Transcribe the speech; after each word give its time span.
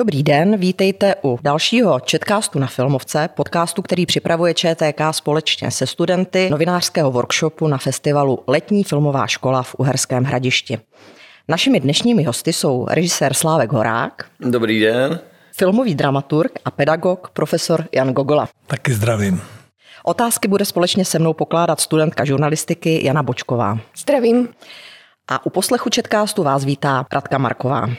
Dobrý 0.00 0.22
den, 0.22 0.56
vítejte 0.56 1.14
u 1.24 1.38
dalšího 1.42 2.00
Četkástu 2.00 2.58
na 2.58 2.66
Filmovce, 2.66 3.28
podcastu, 3.34 3.82
který 3.82 4.06
připravuje 4.06 4.54
ČTK 4.54 5.00
společně 5.10 5.70
se 5.70 5.86
studenty 5.86 6.50
novinářského 6.50 7.10
workshopu 7.10 7.68
na 7.68 7.78
festivalu 7.78 8.38
Letní 8.46 8.84
filmová 8.84 9.26
škola 9.26 9.62
v 9.62 9.74
Uherském 9.78 10.24
hradišti. 10.24 10.78
Našimi 11.48 11.80
dnešními 11.80 12.24
hosty 12.24 12.52
jsou 12.52 12.86
režisér 12.90 13.34
Slávek 13.34 13.72
Horák. 13.72 14.24
Dobrý 14.40 14.80
den. 14.80 15.20
Filmový 15.56 15.94
dramaturg 15.94 16.52
a 16.64 16.70
pedagog 16.70 17.30
profesor 17.32 17.84
Jan 17.94 18.12
Gogola. 18.12 18.48
Taky 18.66 18.92
zdravím. 18.92 19.42
Otázky 20.04 20.48
bude 20.48 20.64
společně 20.64 21.04
se 21.04 21.18
mnou 21.18 21.32
pokládat 21.32 21.80
studentka 21.80 22.24
žurnalistiky 22.24 23.06
Jana 23.06 23.22
Bočková. 23.22 23.78
Zdravím. 23.96 24.48
A 25.28 25.46
u 25.46 25.50
poslechu 25.50 25.90
Četkástu 25.90 26.42
vás 26.42 26.64
vítá 26.64 27.06
Radka 27.12 27.38
Marková. 27.38 27.90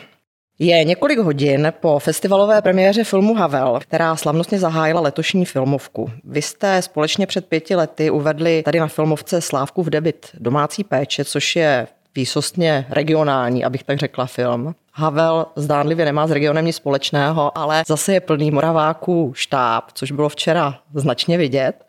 Je 0.64 0.84
několik 0.84 1.20
hodin 1.20 1.74
po 1.80 2.00
festivalové 2.00 2.62
premiéře 2.62 3.04
filmu 3.04 3.34
Havel, 3.34 3.80
která 3.82 4.16
slavnostně 4.16 4.60
zahájila 4.60 5.02
letošní 5.02 5.46
filmovku. 5.46 6.12
Vy 6.24 6.42
jste 6.42 6.82
společně 6.82 7.28
před 7.28 7.46
pěti 7.46 7.76
lety 7.76 8.12
uvedli 8.12 8.64
tady 8.64 8.80
na 8.80 8.88
filmovce 8.88 9.42
Slávku 9.42 9.84
v 9.84 9.90
debit 9.90 10.30
domácí 10.34 10.84
péče, 10.84 11.26
což 11.26 11.56
je 11.56 11.88
výsostně 12.16 12.86
regionální, 12.90 13.64
abych 13.64 13.84
tak 13.84 14.00
řekla, 14.00 14.26
film. 14.26 14.76
Havel 14.94 15.46
zdánlivě 15.56 16.06
nemá 16.06 16.28
s 16.28 16.32
regionem 16.32 16.66
nic 16.66 16.76
společného, 16.76 17.58
ale 17.58 17.84
zase 17.88 18.14
je 18.14 18.20
plný 18.20 18.52
Moraváků 18.52 19.34
štáb, 19.36 19.86
což 19.94 20.12
bylo 20.12 20.30
včera 20.30 20.80
značně 20.96 21.38
vidět. 21.38 21.86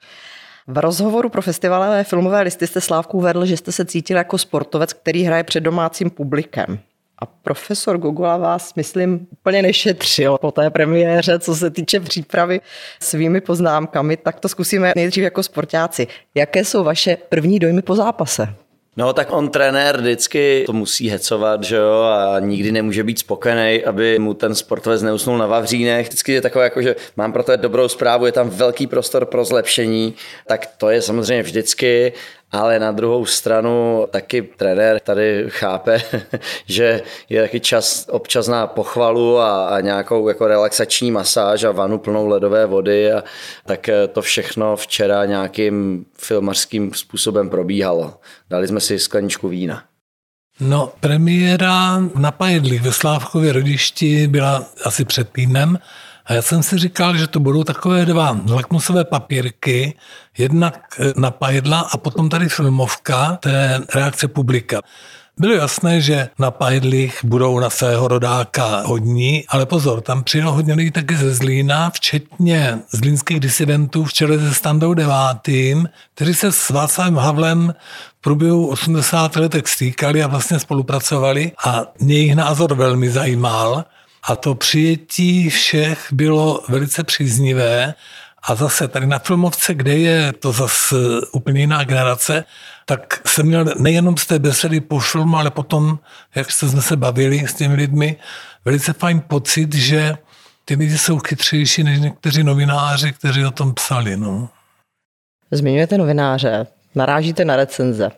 V 0.66 0.78
rozhovoru 0.78 1.28
pro 1.28 1.42
festivalové 1.42 2.04
filmové 2.04 2.42
listy 2.42 2.66
jste 2.66 2.80
Slávku 2.80 3.18
uvedl, 3.18 3.46
že 3.46 3.56
jste 3.56 3.72
se 3.72 3.84
cítil 3.84 4.16
jako 4.16 4.38
sportovec, 4.38 4.92
který 4.92 5.22
hraje 5.22 5.44
před 5.44 5.60
domácím 5.60 6.10
publikem. 6.10 6.78
A 7.22 7.26
profesor 7.26 7.98
Gogola 7.98 8.36
vás, 8.36 8.74
myslím, 8.74 9.26
úplně 9.32 9.62
nešetřil 9.62 10.38
po 10.38 10.50
té 10.50 10.70
premiéře, 10.70 11.38
co 11.38 11.54
se 11.54 11.70
týče 11.70 12.00
přípravy 12.00 12.60
svými 13.00 13.41
poznámkami, 13.41 14.16
tak 14.16 14.41
to 14.41 14.48
zkusíme 14.48 14.92
nejdřív 14.97 15.24
jako 15.24 15.42
sportáci. 15.42 16.06
Jaké 16.34 16.64
jsou 16.64 16.84
vaše 16.84 17.16
první 17.28 17.58
dojmy 17.58 17.82
po 17.82 17.94
zápase? 17.94 18.55
No 18.97 19.12
tak 19.12 19.32
on 19.32 19.48
trenér 19.48 19.97
vždycky 20.00 20.62
to 20.66 20.72
musí 20.72 21.08
hecovat, 21.08 21.64
že 21.64 21.77
jo, 21.77 22.02
a 22.02 22.41
nikdy 22.41 22.72
nemůže 22.72 23.05
být 23.05 23.19
spokojený, 23.19 23.84
aby 23.84 24.19
mu 24.19 24.34
ten 24.34 24.54
sportovec 24.54 25.02
neusnul 25.02 25.38
na 25.38 25.47
Vavřínech. 25.47 26.06
Vždycky 26.06 26.32
je 26.32 26.41
takové 26.41 26.64
jako, 26.64 26.82
že 26.82 26.97
mám 27.16 27.32
pro 27.32 27.42
to 27.42 27.56
dobrou 27.56 27.88
zprávu, 27.88 28.27
je 28.27 28.32
tam 28.32 28.50
velký 28.50 28.86
prostor 28.86 29.27
pro 29.27 29.44
zlepšení, 29.44 30.14
tak 30.47 30.66
to 30.66 30.91
je 30.91 31.02
samozřejmě 31.02 31.42
vždycky, 31.42 32.12
ale 32.53 32.78
na 32.78 32.92
druhou 32.92 33.27
stranu 33.27 34.06
taky 34.11 34.42
trenér 34.42 35.00
tady 35.00 35.45
chápe, 35.48 36.03
že 36.67 37.03
je 37.28 37.42
taky 37.42 37.61
čas 37.61 38.06
občas 38.11 38.48
na 38.48 38.67
pochvalu 38.67 39.39
a, 39.39 39.69
a 39.69 39.81
nějakou 39.81 40.28
jako 40.28 40.47
relaxační 40.47 41.11
masáž 41.11 41.64
a 41.64 41.70
vanu 41.70 41.98
plnou 41.98 42.27
ledové 42.27 42.67
vody 42.67 43.12
a 43.12 43.25
tak 43.67 43.89
eh, 43.89 44.09
to 44.09 44.22
všechno 44.22 44.77
včera 44.77 45.25
nějakým 45.25 46.06
filmařským 46.19 46.94
způsobem 46.94 47.50
probíhalo. 47.50 48.14
Dali 48.50 48.69
jsme 48.69 48.81
si 48.81 48.98
skleničku 48.98 49.48
vína. 49.48 49.83
No, 50.61 50.92
premiéra 51.00 51.98
na 52.14 52.31
Pajedlích 52.31 52.83
ve 52.83 52.92
Slávkově 52.92 53.53
rodišti 53.53 54.27
byla 54.27 54.66
asi 54.84 55.05
před 55.05 55.28
týdnem 55.28 55.78
a 56.27 56.33
já 56.33 56.42
jsem 56.42 56.62
si 56.62 56.78
říkal, 56.78 57.17
že 57.17 57.27
to 57.27 57.41
budou 57.41 57.65
takové 57.65 58.06
dva 58.06 58.41
lakmusové 58.48 59.05
papírky, 59.05 59.95
jednak 60.39 60.81
eh, 60.98 61.12
na 61.17 61.31
Pajedla 61.31 61.81
a 61.81 61.97
potom 61.97 62.28
tady 62.28 62.48
filmovka 62.48 63.37
té 63.41 63.81
reakce 63.95 64.28
publika. 64.28 64.81
Bylo 65.39 65.55
jasné, 65.55 66.00
že 66.00 66.28
na 66.39 66.50
Pajdlích 66.50 67.25
budou 67.25 67.61
na 67.61 67.70
svého 67.70 68.09
rodáka 68.09 68.83
hodní, 68.87 69.45
ale 69.48 69.67
pozor, 69.67 70.00
tam 70.00 70.25
přijelo 70.25 70.53
hodně 70.53 70.75
lidí 70.75 70.91
taky 70.91 71.17
ze 71.17 71.34
Zlína, 71.34 71.91
včetně 71.91 72.78
zlínských 72.91 73.41
disidentů 73.41 74.05
v 74.05 74.12
čele 74.12 74.39
se 74.39 74.55
Standou 74.55 74.95
devátým, 74.95 75.89
kteří 76.15 76.34
se 76.34 76.53
s 76.53 76.71
Václavem 76.71 77.16
Havlem 77.16 77.75
v 78.19 78.21
průběhu 78.21 78.69
80 78.69 79.37
letech 79.37 79.69
stýkali 79.69 80.22
a 80.22 80.27
vlastně 80.27 80.59
spolupracovali 80.59 81.53
a 81.65 81.82
mě 82.00 82.15
jejich 82.15 82.34
názor 82.34 82.75
velmi 82.75 83.11
zajímal. 83.11 83.84
A 84.22 84.37
to 84.37 84.55
přijetí 84.55 85.50
všech 85.50 86.12
bylo 86.12 86.62
velice 86.69 87.05
příznivé. 87.05 87.94
A 88.43 88.55
zase 88.55 88.88
tady 88.88 89.06
na 89.06 89.19
filmovce, 89.19 89.75
kde 89.75 89.99
je 89.99 90.33
to 90.33 90.53
zase 90.53 90.97
úplně 91.33 91.60
jiná 91.60 91.84
generace, 91.84 92.44
tak 92.87 93.28
jsem 93.28 93.47
měl 93.47 93.65
nejenom 93.78 94.16
z 94.16 94.27
té 94.27 94.38
besedy 94.38 94.81
po 94.81 94.99
filmu, 94.99 95.37
ale 95.37 95.50
potom, 95.50 95.99
jak 96.34 96.53
jsme 96.53 96.82
se 96.82 96.97
bavili 96.97 97.49
s 97.49 97.55
těmi 97.55 97.75
lidmi, 97.75 98.16
velice 98.65 98.93
fajn 98.93 99.21
pocit, 99.21 99.75
že 99.75 100.16
ty 100.65 100.75
lidi 100.75 100.99
jsou 100.99 101.19
chytřejší 101.19 101.84
než 101.84 102.00
někteří 102.00 102.43
novináři, 102.43 103.12
kteří 103.12 103.44
o 103.44 103.50
tom 103.50 103.75
psali. 103.75 104.16
No. 104.16 104.49
Zmiňujete 105.50 105.99
novináře. 105.99 106.66
Narážíte 106.94 107.44
na 107.44 107.56
recenze. 107.56 108.10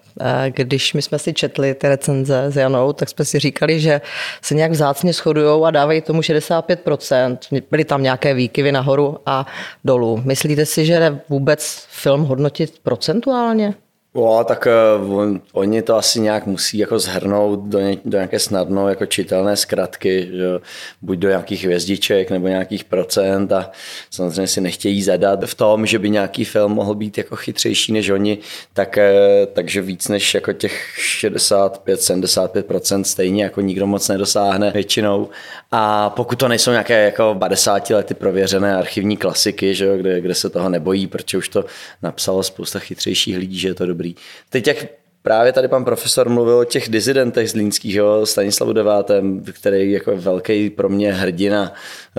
Když 0.48 0.94
my 0.94 1.02
jsme 1.02 1.18
si 1.18 1.32
četli 1.32 1.74
ty 1.74 1.88
recenze 1.88 2.44
s 2.44 2.56
Janou, 2.56 2.92
tak 2.92 3.08
jsme 3.08 3.24
si 3.24 3.38
říkali, 3.38 3.80
že 3.80 4.00
se 4.42 4.54
nějak 4.54 4.72
vzácně 4.72 5.12
shodují 5.12 5.64
a 5.64 5.70
dávají 5.70 6.00
tomu 6.00 6.20
65%. 6.20 7.62
Byly 7.70 7.84
tam 7.84 8.02
nějaké 8.02 8.34
výkyvy 8.34 8.72
nahoru 8.72 9.18
a 9.26 9.46
dolů. 9.84 10.22
Myslíte 10.24 10.66
si, 10.66 10.86
že 10.86 11.18
vůbec 11.28 11.86
film 11.90 12.24
hodnotit 12.24 12.78
procentuálně? 12.82 13.74
O, 14.16 14.44
tak 14.44 14.69
uh, 15.06 15.19
on, 15.19 15.41
oni 15.52 15.82
to 15.82 15.97
asi 15.97 16.20
nějak 16.20 16.47
musí 16.47 16.78
jako 16.78 16.98
zhrnout 16.98 17.60
do, 17.60 17.80
ně, 17.80 17.97
do 18.04 18.19
nějaké 18.19 18.38
snadno 18.38 18.88
jako 18.88 19.06
čitelné 19.06 19.56
zkratky, 19.56 20.28
že 20.32 20.44
buď 21.02 21.19
do 21.19 21.28
nějakých 21.28 21.64
hvězdiček 21.64 22.30
nebo 22.30 22.48
nějakých 22.48 22.84
procent 22.84 23.52
a 23.52 23.70
samozřejmě 24.10 24.47
si 24.47 24.60
nechtějí 24.60 25.02
zadat 25.02 25.44
v 25.44 25.54
tom, 25.54 25.86
že 25.86 25.98
by 25.98 26.10
nějaký 26.10 26.44
film 26.44 26.72
mohl 26.72 26.94
být 26.94 27.19
jako 27.19 27.36
chytřejší 27.36 27.92
než 27.92 28.10
oni, 28.10 28.38
tak, 28.72 28.97
uh, 28.97 29.02
takže 29.52 29.80
víc 29.82 30.08
než 30.08 30.34
jako 30.34 30.52
těch 30.52 30.94
65-75% 31.20 33.02
stejně 33.02 33.44
jako 33.44 33.60
nikdo 33.60 33.86
moc 33.86 34.08
nedosáhne 34.08 34.70
většinou. 34.70 35.28
A 35.72 36.10
pokud 36.10 36.38
to 36.38 36.48
nejsou 36.48 36.70
nějaké 36.70 37.04
jako 37.04 37.36
50 37.38 37.91
lety 37.91 38.14
prověřené 38.14 38.76
archivní 38.76 39.16
klasiky, 39.16 39.75
že 39.75 39.98
kde, 39.98 40.20
kde 40.20 40.34
se 40.34 40.50
toho 40.50 40.69
nebojí, 40.69 41.06
protože 41.06 41.38
už 41.38 41.48
to 41.48 41.64
napsalo 42.02 42.42
spousta 42.42 42.78
chytřejších 42.78 43.36
lidí, 43.36 43.58
že 43.58 43.69
je 43.69 43.75
to 43.75 43.86
dobrý 43.86 44.03
dobrý. 44.04 44.15
Teď 44.50 44.66
jak 44.66 44.87
právě 45.22 45.53
tady 45.53 45.69
pan 45.69 45.84
profesor 45.84 46.28
mluvil 46.28 46.59
o 46.59 46.65
těch 46.65 46.88
dizidentech 46.88 47.50
z 47.50 47.54
Línských, 47.54 47.94
jo, 47.94 48.26
Stanislavu 48.26 48.72
Devátem, 48.72 49.44
který 49.53 49.92
jako 49.92 50.16
velký 50.16 50.70
pro 50.70 50.88
mě 50.88 51.12
hrdina 51.12 51.72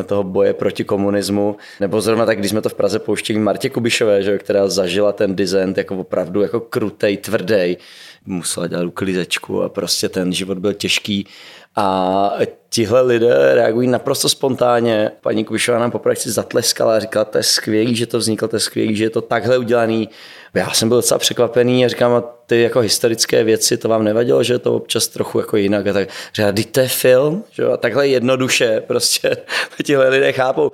toho 0.06 0.24
boje 0.24 0.54
proti 0.54 0.84
komunismu, 0.84 1.56
nebo 1.80 2.02
zrovna 2.02 2.26
tak, 2.26 2.40
když 2.40 2.52
jsme 2.52 2.62
to 2.62 2.70
v 2.70 2.74
Praze 2.74 3.00
pouštěli 3.00 3.40
Martě 3.40 3.70
Kubišové, 3.70 4.24
že, 4.24 4.38
která 4.38 4.68
zažila 4.68 5.12
ten 5.12 5.36
dizent 5.36 5.78
jako 5.78 5.98
opravdu 5.98 6.42
jako 6.42 6.60
krutej, 6.60 7.18
tvrdý, 7.18 7.78
musela 8.26 8.68
dělat 8.68 8.86
uklizečku 8.86 9.64
a 9.64 9.70
prostě 9.70 10.10
ten 10.10 10.34
život 10.34 10.58
byl 10.58 10.74
těžký 10.74 11.28
a 11.76 12.32
tihle 12.76 13.02
lidé 13.02 13.56
reagují 13.56 13.88
naprosto 13.88 14.30
spontánně. 14.30 15.12
Paní 15.22 15.46
Kubišová 15.46 15.80
nám 15.80 15.92
poprvé 15.92 16.16
si 16.16 16.32
zatleskala 16.32 16.96
a 16.96 17.00
říkala, 17.00 17.26
to 17.26 17.38
je 17.38 17.44
skvělý, 17.44 17.96
že 17.96 18.06
to 18.06 18.18
vzniklo, 18.18 18.48
to 18.48 18.56
je 18.56 18.60
skvělý, 18.60 18.96
že 18.96 19.04
je 19.04 19.10
to 19.10 19.22
takhle 19.22 19.58
udělaný. 19.58 20.10
Já 20.54 20.70
jsem 20.74 20.90
byl 20.90 20.98
docela 20.98 21.18
překvapený 21.18 21.86
a 21.86 21.88
říkám, 21.88 22.12
a 22.12 22.24
ty 22.46 22.62
jako 22.62 22.80
historické 22.80 23.44
věci, 23.44 23.78
to 23.78 23.90
vám 23.90 24.04
nevadilo, 24.04 24.44
že 24.44 24.54
je 24.54 24.60
to 24.60 24.76
občas 24.76 25.08
trochu 25.08 25.40
jako 25.40 25.58
jinak. 25.58 25.88
A 25.88 25.94
tak 25.94 26.10
říkám, 26.34 26.54
to 26.72 26.80
je 26.80 26.88
film, 26.88 27.44
že? 27.52 27.66
a 27.66 27.78
takhle 27.78 28.08
jednoduše 28.08 28.84
prostě 28.88 29.38
tihle 29.84 30.10
lidé 30.10 30.32
chápou. 30.32 30.72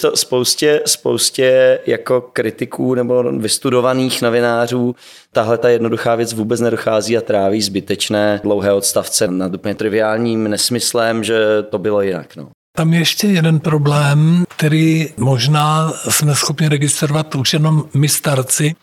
to 0.00 0.16
spoustě, 0.16 0.80
spoustě 0.86 1.78
jako 1.86 2.20
kritiků 2.20 2.94
nebo 2.94 3.22
vystudovaných 3.22 4.22
novinářů 4.22 4.94
tahle 5.32 5.58
ta 5.58 5.68
jednoduchá 5.68 6.14
věc 6.14 6.32
vůbec 6.32 6.60
nedochází 6.60 7.18
a 7.18 7.20
tráví 7.20 7.62
zbytečné 7.62 8.40
dlouhé 8.42 8.72
odstavce 8.72 9.28
nad 9.28 9.54
úplně 9.54 9.74
triviálním 9.74 10.48
nesmyslem, 10.48 11.24
že 11.24 11.39
to 11.70 11.78
bylo 11.78 12.02
jinak. 12.02 12.36
No. 12.36 12.48
Tam 12.76 12.92
je 12.92 12.98
ještě 12.98 13.26
jeden 13.26 13.60
problém, 13.60 14.44
který 14.56 15.08
možná 15.16 15.92
jsme 16.08 16.34
schopni 16.34 16.68
registrovat 16.68 17.34
už 17.34 17.52
jenom 17.52 17.84
my 17.94 18.08
starci. 18.08 18.74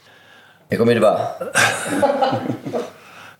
Jako 0.69 0.85
my 0.85 0.95
dva. 0.95 1.37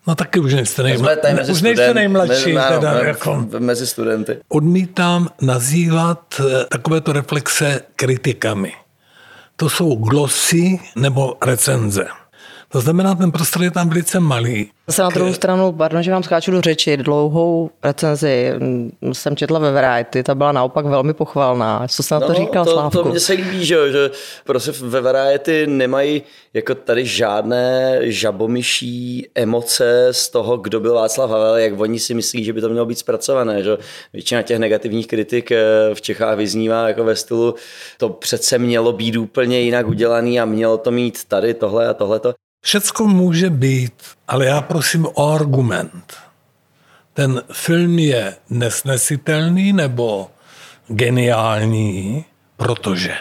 No 0.07 0.15
taky 0.15 0.39
už 0.39 0.53
nejste, 0.53 0.83
nejmla... 0.83 1.11
mezi 1.33 1.51
už 1.51 1.61
nejste 1.61 1.93
nejmladší. 1.93 2.53
Mezi, 2.53 2.67
teda, 2.67 2.91
ano, 2.91 2.99
jako. 2.99 3.45
mezi 3.59 3.87
studenty. 3.87 4.37
Odmítám 4.49 5.29
nazývat 5.41 6.21
eh, 6.39 6.65
takovéto 6.69 7.13
reflexe 7.13 7.81
kritikami. 7.95 8.73
To 9.55 9.69
jsou 9.69 9.95
glosy 9.95 10.79
nebo 10.95 11.37
recenze. 11.45 12.07
To 12.69 12.81
znamená, 12.81 13.15
ten 13.15 13.31
prostor 13.31 13.63
je 13.63 13.71
tam 13.71 13.89
velice 13.89 14.19
malý. 14.19 14.71
Zase 14.87 15.01
na 15.01 15.09
druhou 15.09 15.33
stranu, 15.33 15.71
pardon, 15.71 16.03
že 16.03 16.11
vám 16.11 16.23
skáču 16.23 16.51
do 16.51 16.61
řeči, 16.61 16.97
dlouhou 16.97 17.69
recenzi 17.83 18.53
jsem 19.13 19.35
četla 19.35 19.59
ve 19.59 19.71
Variety, 19.71 20.23
ta 20.23 20.35
byla 20.35 20.51
naopak 20.51 20.85
velmi 20.85 21.13
pochvalná. 21.13 21.87
Co 21.87 22.03
jsem 22.03 22.19
na 22.19 22.27
to 22.27 22.33
no, 22.33 22.39
říkal, 22.39 22.65
to, 22.65 22.71
Slávku? 22.71 22.97
To 22.97 23.09
mně 23.09 23.19
se 23.19 23.33
líbí, 23.33 23.65
že, 23.65 23.91
že 23.91 24.11
prostě 24.45 24.71
ve 24.71 25.01
Variety 25.01 25.67
nemají 25.67 26.21
jako 26.53 26.75
tady 26.75 27.05
žádné 27.05 27.99
žabomyší 28.01 29.27
emoce 29.35 30.07
z 30.11 30.29
toho, 30.29 30.57
kdo 30.57 30.79
byl 30.79 30.93
Václav 30.93 31.29
Havel, 31.29 31.55
jak 31.57 31.79
oni 31.79 31.99
si 31.99 32.13
myslí, 32.13 32.43
že 32.43 32.53
by 32.53 32.61
to 32.61 32.69
mělo 32.69 32.85
být 32.85 32.99
zpracované. 32.99 33.63
Že? 33.63 33.77
Většina 34.13 34.41
těch 34.41 34.59
negativních 34.59 35.07
kritik 35.07 35.51
eh, 35.51 35.65
v 35.93 36.01
Čechách 36.01 36.37
vyznívá 36.37 36.87
jako 36.87 37.03
ve 37.03 37.15
stylu, 37.15 37.55
to 37.97 38.09
přece 38.09 38.57
mělo 38.57 38.93
být 38.93 39.15
úplně 39.15 39.59
jinak 39.59 39.87
udělaný 39.87 40.39
a 40.39 40.45
mělo 40.45 40.77
to 40.77 40.91
mít 40.91 41.23
tady 41.27 41.53
tohle 41.53 41.87
a 41.87 41.93
tohleto. 41.93 42.33
Všecko 42.67 43.07
může 43.07 43.49
být, 43.49 44.03
ale 44.27 44.45
já 44.45 44.61
prosím 44.61 45.07
o 45.13 45.33
argument. 45.33 46.17
Ten 47.13 47.41
film 47.51 47.99
je 47.99 48.35
nesnesitelný 48.49 49.73
nebo 49.73 50.31
geniální, 50.87 52.25
protože. 52.57 53.17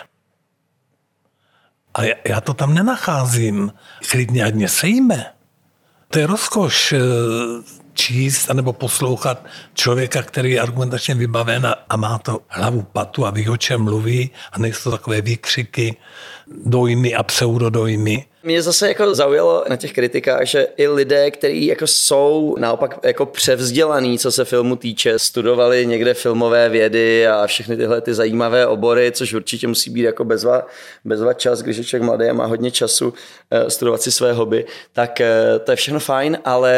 A 1.94 2.02
já 2.28 2.40
to 2.40 2.54
tam 2.54 2.74
nenacházím. 2.74 3.72
Klidně 4.10 4.44
ať 4.44 4.54
mě 4.54 4.68
sejme. 4.68 5.32
To 6.08 6.18
je 6.18 6.26
rozkoš 6.26 6.92
eh, 6.92 6.98
číst 7.94 8.50
anebo 8.50 8.72
poslouchat 8.72 9.46
člověka, 9.74 10.22
který 10.22 10.50
je 10.50 10.60
argumentačně 10.60 11.14
vybaven 11.14 11.74
a 11.88 11.96
má 11.96 12.18
to 12.18 12.40
hlavu 12.48 12.82
patu 12.82 13.26
a 13.26 13.30
ví, 13.30 13.48
o 13.48 13.56
čem 13.56 13.82
mluví 13.82 14.30
a 14.52 14.58
nejsou 14.58 14.90
takové 14.90 15.20
výkřiky, 15.20 15.96
dojmy 16.46 17.14
a 17.14 17.22
pseudodojmy. 17.22 18.24
Mě 18.46 18.62
zase 18.62 18.88
jako 18.88 19.14
zaujalo 19.14 19.64
na 19.68 19.76
těch 19.76 19.92
kritikách, 19.92 20.46
že 20.46 20.68
i 20.76 20.88
lidé, 20.88 21.30
kteří 21.30 21.66
jako 21.66 21.86
jsou 21.86 22.56
naopak 22.58 22.98
jako 23.02 23.26
převzdělaný, 23.26 24.18
co 24.18 24.32
se 24.32 24.44
filmu 24.44 24.76
týče, 24.76 25.18
studovali 25.18 25.86
někde 25.86 26.14
filmové 26.14 26.68
vědy 26.68 27.28
a 27.28 27.46
všechny 27.46 27.76
tyhle 27.76 28.00
ty 28.00 28.14
zajímavé 28.14 28.66
obory, 28.66 29.12
což 29.12 29.32
určitě 29.32 29.68
musí 29.68 29.90
být 29.90 30.02
jako 30.02 30.24
bezva, 30.24 30.66
bezva 31.04 31.34
čas, 31.34 31.62
když 31.62 31.76
je 31.76 31.84
člověk 31.84 32.06
mladý 32.06 32.24
a 32.24 32.32
má 32.32 32.46
hodně 32.46 32.70
času 32.70 33.08
uh, 33.08 33.68
studovat 33.68 34.02
si 34.02 34.12
své 34.12 34.32
hobby, 34.32 34.64
tak 34.92 35.20
uh, 35.20 35.58
to 35.64 35.72
je 35.72 35.76
všechno 35.76 36.00
fajn, 36.00 36.38
ale 36.44 36.74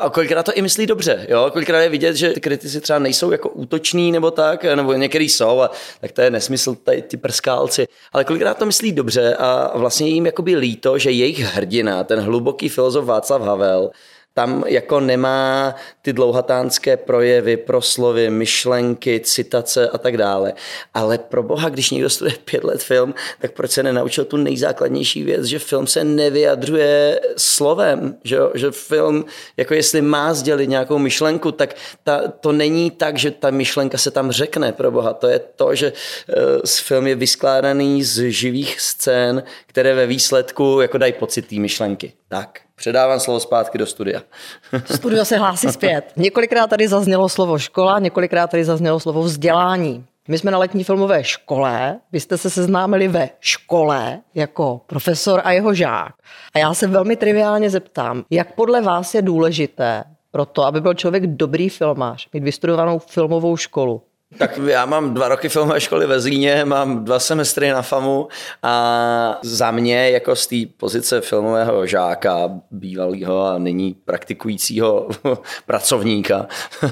a 0.00 0.10
kolikrát 0.10 0.42
to 0.42 0.52
i 0.54 0.62
myslí 0.62 0.86
dobře, 0.86 1.26
jo? 1.28 1.50
kolikrát 1.52 1.80
je 1.80 1.88
vidět, 1.88 2.16
že 2.16 2.32
ty 2.32 2.40
kritici 2.40 2.80
třeba 2.80 2.98
nejsou 2.98 3.30
jako 3.30 3.48
útoční 3.48 4.12
nebo 4.12 4.30
tak, 4.30 4.64
nebo 4.64 4.92
některý 4.92 5.28
jsou 5.28 5.60
a 5.60 5.70
tak 6.00 6.12
to 6.12 6.20
je 6.20 6.30
nesmysl, 6.30 6.74
tady 6.74 7.02
ty 7.02 7.16
prskálci, 7.16 7.88
ale 8.12 8.24
kolikrát 8.24 8.58
to 8.58 8.66
myslí 8.66 8.92
dobře 8.92 8.99
a 9.38 9.78
vlastně 9.78 10.08
jim 10.08 10.26
jakoby 10.26 10.56
líto, 10.56 10.98
že 10.98 11.10
jejich 11.10 11.38
hrdina, 11.38 12.04
ten 12.04 12.20
hluboký 12.20 12.68
filozof 12.68 13.04
Václav 13.04 13.42
Havel, 13.42 13.90
tam 14.34 14.64
jako 14.66 15.00
nemá 15.00 15.74
ty 16.02 16.12
dlouhatánské 16.12 16.96
projevy, 16.96 17.56
proslovy, 17.56 18.30
myšlenky, 18.30 19.20
citace 19.20 19.88
a 19.88 19.98
tak 19.98 20.16
dále. 20.16 20.52
Ale 20.94 21.18
pro 21.18 21.42
boha, 21.42 21.68
když 21.68 21.90
někdo 21.90 22.10
studuje 22.10 22.36
pět 22.44 22.64
let 22.64 22.82
film, 22.82 23.14
tak 23.40 23.52
proč 23.52 23.70
se 23.70 23.82
nenaučil 23.82 24.24
tu 24.24 24.36
nejzákladnější 24.36 25.22
věc, 25.22 25.44
že 25.44 25.58
film 25.58 25.86
se 25.86 26.04
nevyjadřuje 26.04 27.20
slovem, 27.36 28.16
že, 28.24 28.38
že 28.54 28.70
film, 28.70 29.24
jako 29.56 29.74
jestli 29.74 30.02
má 30.02 30.34
sdělit 30.34 30.66
nějakou 30.66 30.98
myšlenku, 30.98 31.52
tak 31.52 31.74
ta, 32.04 32.28
to 32.28 32.52
není 32.52 32.90
tak, 32.90 33.18
že 33.18 33.30
ta 33.30 33.50
myšlenka 33.50 33.98
se 33.98 34.10
tam 34.10 34.32
řekne 34.32 34.72
pro 34.72 34.90
boha. 34.90 35.12
To 35.12 35.28
je 35.28 35.38
to, 35.56 35.74
že 35.74 35.92
uh, 35.92 36.60
film 36.64 37.06
je 37.06 37.14
vyskládaný 37.14 38.02
z 38.02 38.30
živých 38.30 38.80
scén, 38.80 39.42
které 39.66 39.94
ve 39.94 40.06
výsledku 40.06 40.80
jako 40.80 40.98
dají 40.98 41.12
pocit 41.12 41.48
té 41.48 41.56
myšlenky. 41.56 42.12
Tak. 42.28 42.60
Předávám 42.80 43.20
slovo 43.20 43.40
zpátky 43.40 43.78
do 43.78 43.86
studia. 43.86 44.20
Studio 44.94 45.24
se 45.24 45.36
hlásí 45.36 45.68
zpět. 45.68 46.12
Několikrát 46.16 46.66
tady 46.66 46.88
zaznělo 46.88 47.28
slovo 47.28 47.58
škola, 47.58 47.98
několikrát 47.98 48.50
tady 48.50 48.64
zaznělo 48.64 49.00
slovo 49.00 49.22
vzdělání. 49.22 50.04
My 50.28 50.38
jsme 50.38 50.50
na 50.50 50.58
letní 50.58 50.84
filmové 50.84 51.24
škole, 51.24 51.98
vy 52.12 52.20
jste 52.20 52.38
se 52.38 52.50
seznámili 52.50 53.08
ve 53.08 53.28
škole 53.40 54.20
jako 54.34 54.80
profesor 54.86 55.40
a 55.44 55.52
jeho 55.52 55.74
žák. 55.74 56.12
A 56.54 56.58
já 56.58 56.74
se 56.74 56.86
velmi 56.86 57.16
triviálně 57.16 57.70
zeptám, 57.70 58.24
jak 58.30 58.54
podle 58.54 58.80
vás 58.80 59.14
je 59.14 59.22
důležité 59.22 60.04
pro 60.30 60.44
to, 60.44 60.64
aby 60.64 60.80
byl 60.80 60.94
člověk 60.94 61.26
dobrý 61.26 61.68
filmář, 61.68 62.28
mít 62.32 62.44
vystudovanou 62.44 62.98
filmovou 62.98 63.56
školu? 63.56 64.02
Tak 64.38 64.60
já 64.66 64.86
mám 64.86 65.14
dva 65.14 65.28
roky 65.28 65.48
filmové 65.48 65.80
školy 65.80 66.06
ve 66.06 66.20
Zlíně, 66.20 66.64
mám 66.64 67.04
dva 67.04 67.18
semestry 67.18 67.70
na 67.70 67.82
FAMu 67.82 68.28
a 68.62 69.38
za 69.42 69.70
mě 69.70 70.10
jako 70.10 70.36
z 70.36 70.46
té 70.46 70.56
pozice 70.76 71.20
filmového 71.20 71.86
žáka, 71.86 72.50
bývalého 72.70 73.46
a 73.46 73.58
nyní 73.58 73.96
praktikujícího 74.04 75.08
pracovníka 75.66 76.46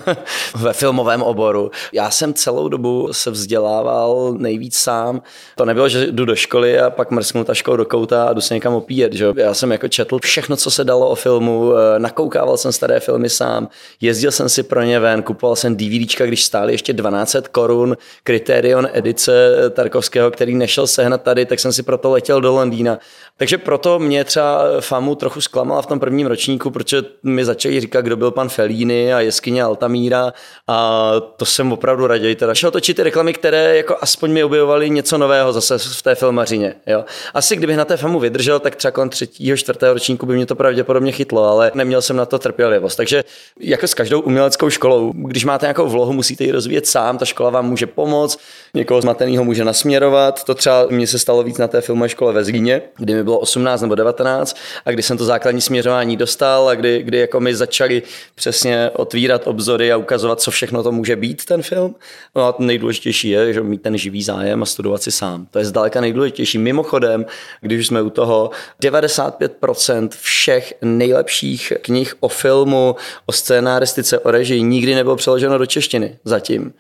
ve 0.57 0.73
filmovém 0.73 1.23
oboru, 1.23 1.71
já 1.93 2.11
jsem 2.11 2.35
celou 2.35 2.69
dobu 2.69 3.09
se 3.13 3.31
vzdělával 3.31 4.35
nejvíc 4.39 4.79
sám. 4.79 5.23
To 5.57 5.65
nebylo, 5.65 5.89
že 5.89 6.07
jdu 6.07 6.25
do 6.25 6.37
školy 6.37 6.81
a 6.81 6.91
pak 6.91 7.11
mrsknu 7.11 7.45
taškou 7.45 7.77
do 7.77 7.85
kouta 7.85 8.25
a 8.25 8.33
jdu 8.33 8.41
se 8.41 8.55
někam 8.55 8.75
opíjet. 8.75 9.13
Že? 9.13 9.27
Já 9.37 9.55
jsem 9.55 9.73
jako 9.73 9.89
četl 9.89 10.19
všechno, 10.19 10.57
co 10.57 10.71
se 10.71 10.85
dalo 10.85 11.09
o 11.09 11.15
filmu, 11.15 11.73
eh, 11.73 11.99
nakoukával 11.99 12.57
jsem 12.57 12.73
staré 12.73 13.01
filmy 13.01 13.31
sám, 13.31 13.69
jezdil 14.01 14.31
jsem 14.31 14.49
si 14.49 14.63
pro 14.63 14.83
ně 14.83 15.01
ven, 15.01 15.23
kupoval 15.23 15.57
jsem 15.57 15.77
DVDčka, 15.77 16.27
když 16.27 16.45
stály 16.45 16.73
ještě 16.73 16.93
12 16.93 17.28
1500 17.29 17.49
korun 17.49 17.97
kriterion 18.25 18.89
edice 18.93 19.55
Tarkovského, 19.71 20.31
který 20.31 20.55
nešel 20.55 20.87
sehnat 20.87 21.23
tady, 21.23 21.47
tak 21.47 21.61
jsem 21.61 21.73
si 21.73 21.83
proto 21.83 22.11
letěl 22.11 22.41
do 22.41 22.53
Londýna. 22.53 22.99
Takže 23.37 23.59
proto 23.59 23.99
mě 23.99 24.25
třeba 24.25 24.63
FAMu 24.81 25.15
trochu 25.15 25.41
zklamala 25.41 25.83
v 25.83 25.87
tom 25.87 26.01
prvním 26.01 26.27
ročníku, 26.27 26.71
protože 26.71 27.03
mi 27.23 27.45
začali 27.45 27.81
říkat, 27.81 28.01
kdo 28.01 28.17
byl 28.17 28.31
pan 28.31 28.49
Felíny 28.49 29.15
a 29.15 29.21
jeskyně 29.21 29.63
Altamíra 29.63 30.33
a 30.69 31.13
to 31.37 31.45
jsem 31.45 31.73
opravdu 31.73 32.07
raději 32.07 32.35
teda 32.35 32.55
šel 32.55 32.71
točit 32.71 32.97
ty 32.97 33.03
reklamy, 33.03 33.33
které 33.33 33.77
jako 33.77 33.97
aspoň 34.01 34.31
mi 34.31 34.45
objevovaly 34.45 34.91
něco 34.91 35.19
nového 35.19 35.53
zase 35.53 35.79
v 35.79 36.03
té 36.03 36.15
filmařině. 36.15 36.75
Jo. 36.87 37.05
Asi 37.35 37.57
kdybych 37.57 37.77
na 37.77 37.85
té 37.85 37.97
FAMu 37.97 38.21
vydržel, 38.21 38.59
tak 38.61 38.77
třeba 38.77 38.93
kolem 38.93 39.09
třetího, 39.09 39.57
čtvrtého 39.57 39.95
ročníku 39.95 40.27
by 40.27 40.35
mě 40.35 40.47
to 40.47 40.55
pravděpodobně 40.55 41.13
chytlo, 41.13 41.45
ale 41.45 41.71
neměl 41.75 42.03
jsem 42.03 42.17
na 42.17 42.27
to 42.27 42.39
trpělivost. 42.39 42.97
Takže 42.97 43.25
jako 43.61 43.89
s 43.89 43.95
každou 43.95 44.21
uměleckou 44.21 44.71
školou, 44.71 45.13
když 45.15 45.45
máte 45.45 45.67
nějakou 45.67 45.89
vlohu, 45.89 46.13
musíte 46.13 46.45
ji 46.45 46.53
rozvíjet 46.53 46.87
sám, 46.87 47.18
ta 47.19 47.25
škola 47.25 47.51
vám 47.51 47.69
může 47.69 47.87
pomoct, 47.87 48.39
někoho 48.75 49.01
zmateného 49.01 49.45
může 49.45 49.65
nasměrovat. 49.65 50.45
To 50.45 50.55
třeba 50.55 50.87
mně 50.91 51.07
se 51.07 51.19
stalo 51.19 51.43
víc 51.43 51.59
na 51.59 51.69
té 51.69 51.81
filmové 51.81 52.09
škole 52.09 52.33
ve 52.33 52.45
Zlíně, 52.45 52.83
kdy 52.97 53.15
mi 53.15 53.25
bylo 53.25 53.39
18 53.39 53.81
nebo 53.81 53.95
19 53.95 54.57
a 54.85 54.91
kdy 54.91 55.03
jsem 55.03 55.19
to 55.19 55.25
základní 55.25 55.61
směřování 55.61 56.17
dostal 56.17 56.69
a 56.69 56.75
kdy, 56.75 57.03
kdy 57.03 57.19
jako 57.19 57.41
mi 57.41 57.55
začali 57.55 58.03
přesně 58.35 58.91
otvírat 58.91 59.47
obzory 59.47 59.93
a 59.93 59.97
ukazovat, 59.97 60.41
co 60.41 60.51
všechno 60.51 60.83
to 60.83 60.93
může 60.93 61.17
být 61.17 61.45
ten 61.45 61.63
film. 61.63 61.95
No 62.37 62.43
a 62.45 62.55
nejdůležitější 62.59 63.29
je, 63.29 63.53
že 63.53 63.61
mít 63.61 63.83
ten 63.83 63.99
živý 63.99 64.23
zájem 64.23 64.63
a 64.63 64.67
studovat 64.67 65.03
si 65.03 65.11
sám. 65.11 65.47
To 65.51 65.59
je 65.59 65.65
zdaleka 65.65 66.01
nejdůležitější. 66.01 66.59
Mimochodem, 66.59 67.27
když 67.61 67.87
jsme 67.87 68.03
u 68.03 68.11
toho, 68.11 68.51
95% 68.83 70.09
všech 70.21 70.75
nejlepších 70.83 71.73
knih 71.83 72.15
o 72.21 72.29
filmu, 72.29 72.97
o 73.27 73.33
scénáristice, 73.33 74.19
o 74.19 74.31
režii 74.31 74.63
nikdy 74.63 74.95
nebylo 74.95 75.17
přeloženo 75.17 75.59
do 75.59 75.67
češtiny 75.67 76.19
zatím. 76.25 76.73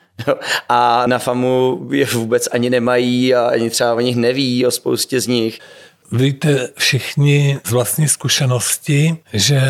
A 0.68 1.06
na 1.06 1.18
FAMu 1.18 1.88
je 1.92 2.06
vůbec 2.06 2.48
ani 2.52 2.70
nemají 2.70 3.34
a 3.34 3.48
ani 3.48 3.70
třeba 3.70 3.94
o 3.94 4.00
nich 4.00 4.16
neví, 4.16 4.66
o 4.66 4.70
spoustě 4.70 5.20
z 5.20 5.26
nich. 5.26 5.58
Víte 6.12 6.68
všichni 6.76 7.58
z 7.64 7.70
vlastní 7.70 8.08
zkušenosti, 8.08 9.16
že 9.32 9.60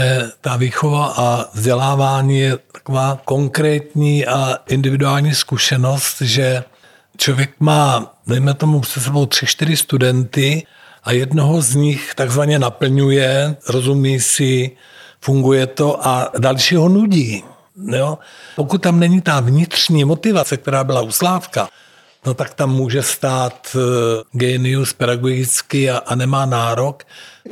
ta 0.41 0.57
výchova 0.57 1.15
a 1.17 1.45
vzdělávání 1.55 2.41
je 2.41 2.59
taková 2.73 3.21
konkrétní 3.25 4.27
a 4.27 4.59
individuální 4.69 5.35
zkušenost, 5.35 6.21
že 6.21 6.65
člověk 7.17 7.51
má, 7.61 8.15
dejme 8.27 8.55
tomu, 8.55 8.83
se 8.83 9.01
sebou 9.01 9.27
tři, 9.27 9.47
čtyři 9.47 9.77
studenty 9.77 10.67
a 11.05 11.13
jednoho 11.13 11.63
z 11.63 11.75
nich 11.75 12.13
takzvaně 12.15 12.59
naplňuje, 12.59 13.57
rozumí 13.69 14.21
si, 14.21 14.71
funguje 15.21 15.67
to 15.67 16.07
a 16.07 16.31
dalšího 16.39 16.89
nudí. 16.89 17.45
Jo? 17.87 18.19
Pokud 18.57 18.83
tam 18.83 19.01
není 19.01 19.21
ta 19.21 19.41
vnitřní 19.41 20.05
motivace, 20.05 20.57
která 20.57 20.85
byla 20.85 21.01
u 21.01 21.11
Slávka, 21.11 21.69
no 22.27 22.35
tak 22.35 22.55
tam 22.55 22.71
může 22.71 23.03
stát 23.03 23.69
uh, 23.75 23.81
genius 24.33 24.93
pedagogický 24.93 25.91
a, 25.91 25.99
a 25.99 26.15
nemá 26.15 26.47
nárok. 26.47 27.03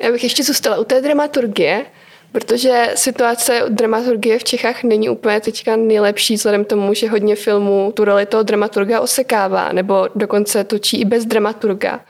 Já 0.03 0.13
bych 0.13 0.25
ještě 0.25 0.45
zůstala 0.45 0.77
u 0.77 0.85
té 0.85 1.01
dramaturgie, 1.01 1.87
protože 2.33 2.93
situace 2.95 3.63
dramaturgie 3.69 4.39
v 4.39 4.45
Čechách 4.45 4.83
není 4.83 5.09
úplně 5.09 5.41
teďka 5.41 5.77
nejlepší, 5.77 6.35
vzhledem 6.35 6.65
tomu, 6.65 6.95
že 6.95 7.09
hodně 7.09 7.37
filmů 7.37 7.93
tu 7.97 8.05
roli 8.05 8.27
toho 8.27 8.43
dramaturga 8.43 9.01
osekává, 9.01 9.73
nebo 9.73 10.09
dokonce 10.15 10.65
točí 10.65 11.01
i 11.01 11.05
bez 11.05 11.25
dramaturga. 11.27 12.01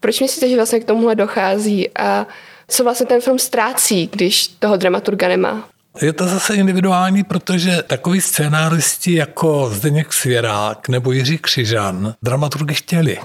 Proč 0.00 0.20
myslíte, 0.20 0.48
že 0.48 0.56
vlastně 0.56 0.80
k 0.80 0.84
tomuhle 0.84 1.14
dochází 1.14 1.90
a 1.98 2.26
co 2.68 2.84
vlastně 2.84 3.06
ten 3.06 3.20
film 3.20 3.38
ztrácí, 3.38 4.06
když 4.12 4.48
toho 4.48 4.76
dramaturga 4.76 5.28
nemá? 5.28 5.71
Je 6.00 6.12
to 6.12 6.26
zase 6.26 6.54
individuální, 6.54 7.24
protože 7.24 7.82
takový 7.82 8.20
scénáristi 8.20 9.14
jako 9.14 9.70
Zdeněk 9.72 10.12
Svěrák 10.12 10.88
nebo 10.88 11.12
Jiří 11.12 11.38
Křižan 11.38 12.14
dramaturgy 12.22 12.74
chtěli. 12.74 13.18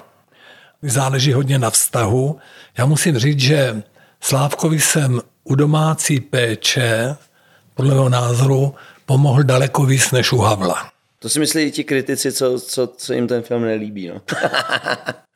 Záleží 0.82 1.34
hodně 1.34 1.60
na 1.60 1.70
vztahu. 1.70 2.40
Já 2.78 2.86
musím 2.86 3.18
říct, 3.18 3.40
že 3.40 3.84
Slávkovi 4.22 4.80
jsem 4.80 5.22
u 5.44 5.56
domácí 5.56 6.20
péče, 6.20 7.16
podle 7.74 7.94
mého 7.94 8.10
názoru, 8.10 8.76
pomohl 9.06 9.44
daleko 9.44 9.86
víc 9.86 10.12
než 10.12 10.32
u 10.32 10.38
Havla. 10.38 10.92
To 11.20 11.30
si 11.30 11.40
myslí 11.40 11.72
ti 11.72 11.84
kritici, 11.84 12.32
co, 12.32 12.60
co, 12.60 12.88
co 12.88 13.14
jim 13.14 13.28
ten 13.28 13.42
film 13.42 13.62
nelíbí. 13.62 14.08
No. 14.08 14.22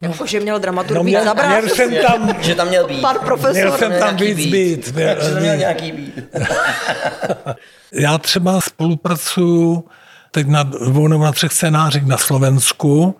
Jako, 0.00 0.26
že 0.26 0.40
měl 0.40 0.58
dramaturg 0.58 0.96
No, 0.96 1.02
měl, 1.02 1.24
zabrat. 1.24 1.48
měl 1.48 1.68
jsem 1.68 1.94
tam, 2.06 2.34
že 2.40 2.54
tam 2.54 2.68
měl 2.68 2.86
být. 2.86 3.00
Pan 3.00 3.16
profesor. 3.18 3.52
měl 3.52 3.78
jsem 3.78 3.92
tam 3.98 4.16
víc 4.16 4.36
být. 4.36 4.50
být. 4.52 4.94
Měl, 4.94 5.14
že 5.24 5.30
tam 5.30 5.40
měl 5.42 5.56
nějaký 5.56 5.92
být. 5.92 6.14
Já 7.92 8.18
třeba 8.18 8.60
spolupracuju 8.60 9.84
teď 10.30 10.46
na 10.46 10.62
dvou 10.62 11.08
nebo 11.08 11.24
na 11.24 11.32
třech 11.32 11.52
scénářích 11.52 12.06
na 12.06 12.16
Slovensku 12.16 13.16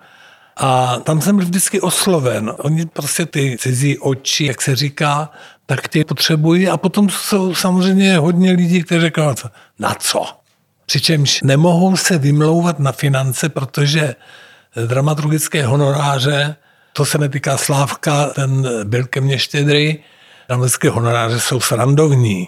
a 0.57 0.97
tam 1.03 1.21
jsem 1.21 1.35
byl 1.35 1.45
vždycky 1.45 1.81
osloven. 1.81 2.53
Oni 2.57 2.85
prostě 2.85 3.25
ty 3.25 3.57
cizí 3.59 3.97
oči, 3.99 4.45
jak 4.45 4.61
se 4.61 4.75
říká, 4.75 5.29
tak 5.65 5.87
tě 5.87 6.05
potřebují 6.05 6.67
a 6.69 6.77
potom 6.77 7.09
jsou 7.09 7.55
samozřejmě 7.55 8.17
hodně 8.17 8.51
lidí, 8.51 8.83
kteří 8.83 9.05
říkají, 9.05 9.35
na 9.79 9.93
co? 9.99 10.25
Přičemž 10.85 11.41
nemohou 11.41 11.97
se 11.97 12.17
vymlouvat 12.17 12.79
na 12.79 12.91
finance, 12.91 13.49
protože 13.49 14.15
dramaturgické 14.85 15.65
honoráře, 15.65 16.55
to 16.99 17.05
se 17.05 17.17
netýká 17.17 17.57
Slávka, 17.57 18.25
ten 18.25 18.67
byl 18.83 19.03
ke 19.03 19.21
mně 19.21 19.39
štědrý, 19.39 19.99
dramatické 20.47 20.89
honoráře 20.89 21.39
jsou 21.39 21.59
srandovní. 21.59 22.47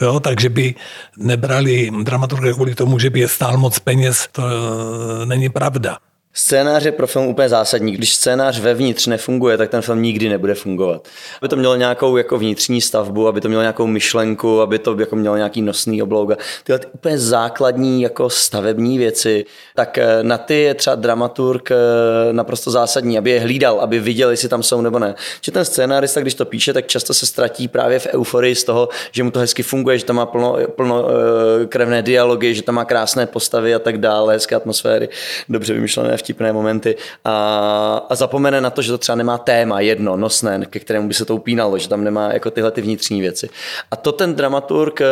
Jo, 0.00 0.20
takže 0.20 0.48
by 0.48 0.74
nebrali 1.16 1.90
dramaturgy 2.02 2.52
kvůli 2.52 2.74
tomu, 2.74 2.98
že 2.98 3.10
by 3.10 3.20
je 3.20 3.28
stál 3.28 3.58
moc 3.58 3.78
peněz, 3.78 4.28
to 4.32 4.42
e, 4.42 5.26
není 5.26 5.48
pravda. 5.48 5.98
Scénář 6.36 6.84
je 6.84 6.92
pro 6.92 7.06
film 7.06 7.26
úplně 7.26 7.48
zásadní. 7.48 7.92
Když 7.92 8.14
scénář 8.14 8.60
vevnitř 8.60 9.06
nefunguje, 9.06 9.56
tak 9.56 9.70
ten 9.70 9.82
film 9.82 10.02
nikdy 10.02 10.28
nebude 10.28 10.54
fungovat. 10.54 11.08
Aby 11.40 11.48
to 11.48 11.56
mělo 11.56 11.76
nějakou 11.76 12.16
jako 12.16 12.38
vnitřní 12.38 12.80
stavbu, 12.80 13.28
aby 13.28 13.40
to 13.40 13.48
mělo 13.48 13.62
nějakou 13.62 13.86
myšlenku, 13.86 14.60
aby 14.60 14.78
to 14.78 14.96
jako 15.00 15.16
mělo 15.16 15.36
nějaký 15.36 15.62
nosný 15.62 16.02
oblouk. 16.02 16.30
a 16.30 16.36
Tyhle 16.64 16.78
ty 16.78 16.86
úplně 16.86 17.18
základní 17.18 18.02
jako 18.02 18.30
stavební 18.30 18.98
věci, 18.98 19.44
tak 19.74 19.98
eh, 19.98 20.18
na 20.22 20.38
ty 20.38 20.54
je 20.54 20.74
třeba 20.74 20.96
dramaturg 20.96 21.70
eh, 21.70 21.76
naprosto 22.32 22.70
zásadní, 22.70 23.18
aby 23.18 23.30
je 23.30 23.40
hlídal, 23.40 23.80
aby 23.80 23.98
viděl, 23.98 24.30
jestli 24.30 24.48
tam 24.48 24.62
jsou 24.62 24.80
nebo 24.80 24.98
ne. 24.98 25.14
Že 25.40 25.52
ten 25.52 25.64
scénárista, 25.64 26.20
když 26.20 26.34
to 26.34 26.44
píše, 26.44 26.72
tak 26.72 26.86
často 26.86 27.14
se 27.14 27.26
ztratí 27.26 27.68
právě 27.68 27.98
v 27.98 28.06
euforii 28.06 28.54
z 28.54 28.64
toho, 28.64 28.88
že 29.12 29.22
mu 29.22 29.30
to 29.30 29.40
hezky 29.40 29.62
funguje, 29.62 29.98
že 29.98 30.04
tam 30.04 30.16
má 30.16 30.26
plno, 30.26 30.56
plno 30.76 31.06
eh, 31.08 31.66
krevné 31.66 32.02
dialogy, 32.02 32.54
že 32.54 32.62
tam 32.62 32.74
má 32.74 32.84
krásné 32.84 33.26
postavy 33.26 33.74
a 33.74 33.78
tak 33.78 33.98
dále, 33.98 34.34
hezké 34.34 34.54
atmosféry, 34.54 35.08
dobře 35.48 35.74
vymyšlené 35.74 36.23
vtipné 36.24 36.52
momenty 36.52 36.96
a, 37.24 38.06
a 38.08 38.14
zapomene 38.14 38.60
na 38.60 38.70
to, 38.70 38.82
že 38.82 38.92
to 38.92 38.98
třeba 38.98 39.16
nemá 39.16 39.38
téma 39.38 39.80
jedno, 39.80 40.16
nosné, 40.16 40.66
ke 40.70 40.80
kterému 40.80 41.08
by 41.08 41.14
se 41.14 41.24
to 41.24 41.36
upínalo, 41.36 41.78
že 41.78 41.88
tam 41.88 42.04
nemá 42.04 42.32
jako 42.32 42.50
tyhle 42.50 42.70
ty 42.70 42.80
vnitřní 42.80 43.20
věci. 43.20 43.48
A 43.90 43.96
to 43.96 44.12
ten 44.12 44.34
dramaturg 44.34 45.00
eh, 45.00 45.06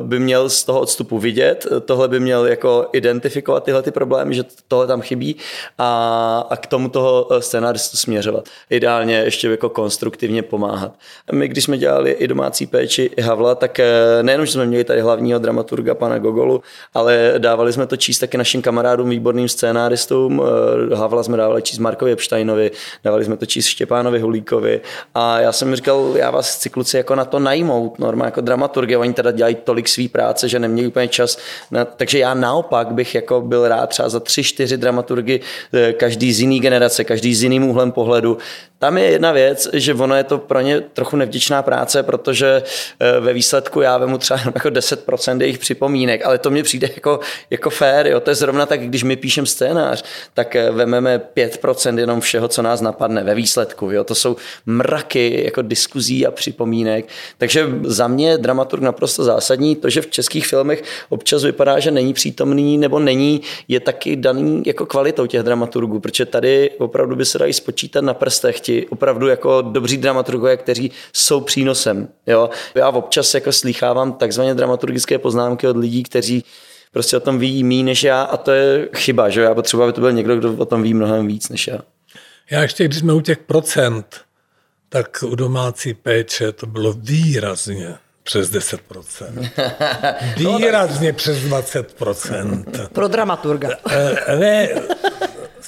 by 0.00 0.18
měl 0.18 0.48
z 0.48 0.64
toho 0.64 0.80
odstupu 0.80 1.18
vidět, 1.18 1.66
tohle 1.84 2.08
by 2.08 2.20
měl 2.20 2.46
jako 2.46 2.86
identifikovat 2.92 3.64
tyhle 3.64 3.82
ty 3.82 3.90
problémy, 3.90 4.34
že 4.34 4.44
tohle 4.68 4.86
tam 4.86 5.00
chybí 5.00 5.36
a, 5.78 6.46
a 6.50 6.56
k 6.56 6.66
tomu 6.66 6.88
toho 6.88 7.28
scénáristu 7.38 7.96
směřovat. 7.96 8.48
Ideálně 8.70 9.14
ještě 9.14 9.50
jako 9.50 9.68
konstruktivně 9.68 10.42
pomáhat. 10.42 10.94
My, 11.32 11.48
když 11.48 11.64
jsme 11.64 11.78
dělali 11.78 12.10
i 12.10 12.28
domácí 12.28 12.66
péči, 12.66 13.10
i 13.16 13.22
Havla, 13.22 13.54
tak 13.54 13.80
eh, 13.80 13.86
nejenom, 14.22 14.46
že 14.46 14.52
jsme 14.52 14.66
měli 14.66 14.84
tady 14.84 15.00
hlavního 15.00 15.38
dramaturga 15.38 15.94
pana 15.94 16.18
Gogolu, 16.18 16.62
ale 16.94 17.34
dávali 17.38 17.72
jsme 17.72 17.86
to 17.86 17.96
číst 17.96 18.18
taky 18.18 18.38
našim 18.38 18.62
kamarádům, 18.62 19.10
výborným 19.10 19.48
scénáristům. 19.48 20.35
Eh, 20.44 20.96
Havla 20.96 21.22
jsme 21.22 21.36
dávali 21.36 21.62
číst 21.62 21.78
Markovi 21.78 22.12
Epsteinovi, 22.12 22.70
dávali 23.04 23.24
jsme 23.24 23.36
to 23.36 23.46
číst 23.46 23.66
Štěpánovi 23.66 24.20
Hulíkovi 24.20 24.80
a 25.14 25.40
já 25.40 25.52
jsem 25.52 25.76
říkal, 25.76 26.12
já 26.14 26.30
vás 26.30 26.56
chci 26.56 26.70
kluci 26.70 26.96
jako 26.96 27.14
na 27.14 27.24
to 27.24 27.38
najmout, 27.38 27.98
norma 27.98 28.24
jako 28.24 28.40
dramaturgy, 28.40 28.96
oni 28.96 29.12
teda 29.12 29.30
dělají 29.30 29.54
tolik 29.54 29.88
svý 29.88 30.08
práce, 30.08 30.48
že 30.48 30.58
nemějí 30.58 30.88
úplně 30.88 31.08
čas. 31.08 31.38
Na, 31.70 31.84
takže 31.84 32.18
já 32.18 32.34
naopak 32.34 32.90
bych 32.90 33.14
jako 33.14 33.40
byl 33.40 33.68
rád 33.68 33.86
třeba 33.86 34.08
za 34.08 34.20
tři, 34.20 34.42
čtyři 34.44 34.76
dramaturgy, 34.76 35.40
eh, 35.72 35.92
každý 35.92 36.32
z 36.32 36.40
jiný 36.40 36.60
generace, 36.60 37.04
každý 37.04 37.34
s 37.34 37.42
jiným 37.42 37.64
úhlem 37.64 37.92
pohledu. 37.92 38.38
Tam 38.78 38.98
je 38.98 39.04
jedna 39.04 39.32
věc, 39.32 39.68
že 39.72 39.94
ono 39.94 40.14
je 40.14 40.24
to 40.24 40.38
pro 40.38 40.60
ně 40.60 40.80
trochu 40.80 41.16
nevděčná 41.16 41.62
práce, 41.62 42.02
protože 42.02 42.62
eh, 43.00 43.20
ve 43.20 43.32
výsledku 43.32 43.80
já 43.80 43.98
vemu 43.98 44.18
třeba 44.18 44.40
jako 44.54 44.68
10% 44.68 45.40
jejich 45.40 45.58
připomínek, 45.58 46.26
ale 46.26 46.38
to 46.38 46.50
mně 46.50 46.62
přijde 46.62 46.90
jako, 46.94 47.20
jako 47.50 47.70
fér, 47.70 48.06
jo. 48.06 48.20
to 48.20 48.30
je 48.30 48.34
zrovna 48.34 48.66
tak, 48.66 48.80
když 48.80 49.02
my 49.02 49.16
píšem 49.16 49.46
scénář, 49.46 50.04
tak 50.34 50.56
eh, 50.56 50.70
vememe 50.70 51.20
5% 51.36 51.98
jenom 51.98 52.20
všeho, 52.20 52.48
co 52.48 52.62
nás 52.62 52.80
napadne 52.80 53.24
ve 53.24 53.34
výsledku. 53.34 53.90
Jo. 53.90 54.04
To 54.04 54.14
jsou 54.14 54.36
mraky 54.66 55.42
jako 55.44 55.62
diskuzí 55.62 56.26
a 56.26 56.30
připomínek. 56.30 57.08
Takže 57.38 57.68
za 57.82 58.08
mě 58.08 58.30
je 58.30 58.38
dramaturg 58.38 58.82
naprosto 58.82 59.24
zásadní. 59.24 59.76
To, 59.76 59.90
že 59.90 60.02
v 60.02 60.06
českých 60.06 60.46
filmech 60.46 60.82
občas 61.08 61.44
vypadá, 61.44 61.78
že 61.78 61.90
není 61.90 62.12
přítomný 62.12 62.78
nebo 62.78 62.98
není, 62.98 63.40
je 63.68 63.80
taky 63.80 64.16
daný 64.16 64.62
jako 64.66 64.86
kvalitou 64.86 65.26
těch 65.26 65.42
dramaturgů, 65.42 66.00
protože 66.00 66.26
tady 66.26 66.70
opravdu 66.78 67.16
by 67.16 67.24
se 67.24 67.38
dají 67.38 67.52
spočítat 67.52 68.04
na 68.04 68.14
prstech 68.14 68.60
ti 68.60 68.86
opravdu 68.86 69.26
jako 69.26 69.62
dobří 69.62 69.96
dramaturgové, 69.96 70.56
kteří 70.56 70.90
jsou 71.12 71.40
přínosem. 71.40 72.08
Jo. 72.26 72.50
Já 72.74 72.88
občas 72.88 73.34
jako 73.34 73.52
slýchávám 73.52 74.12
takzvané 74.12 74.54
dramaturgické 74.54 75.18
poznámky 75.18 75.68
od 75.68 75.76
lidí, 75.76 76.02
kteří 76.02 76.44
prostě 76.96 77.16
o 77.16 77.20
tom 77.20 77.38
ví 77.38 77.64
méně 77.64 77.84
než 77.84 78.02
já 78.02 78.22
a 78.22 78.36
to 78.36 78.50
je 78.50 78.88
chyba, 78.94 79.28
že 79.28 79.40
já 79.40 79.54
potřebuji, 79.54 79.82
aby 79.82 79.92
to 79.92 80.00
byl 80.00 80.12
někdo, 80.12 80.36
kdo 80.36 80.54
o 80.54 80.64
tom 80.64 80.82
ví 80.82 80.94
mnohem 80.94 81.26
víc 81.26 81.48
než 81.48 81.66
já. 81.66 81.78
Já 82.50 82.62
ještě, 82.62 82.84
když 82.84 82.98
jsme 82.98 83.12
u 83.12 83.20
těch 83.20 83.38
procent, 83.38 84.20
tak 84.88 85.24
u 85.26 85.34
domácí 85.34 85.94
péče 85.94 86.52
to 86.52 86.66
bylo 86.66 86.92
výrazně 86.92 87.94
přes 88.22 88.50
10%. 88.50 89.50
Výrazně 90.58 91.12
přes 91.12 91.38
20%. 91.38 92.88
Pro 92.88 93.08
dramaturga. 93.08 93.68
E, 93.90 94.36
ne, 94.36 94.68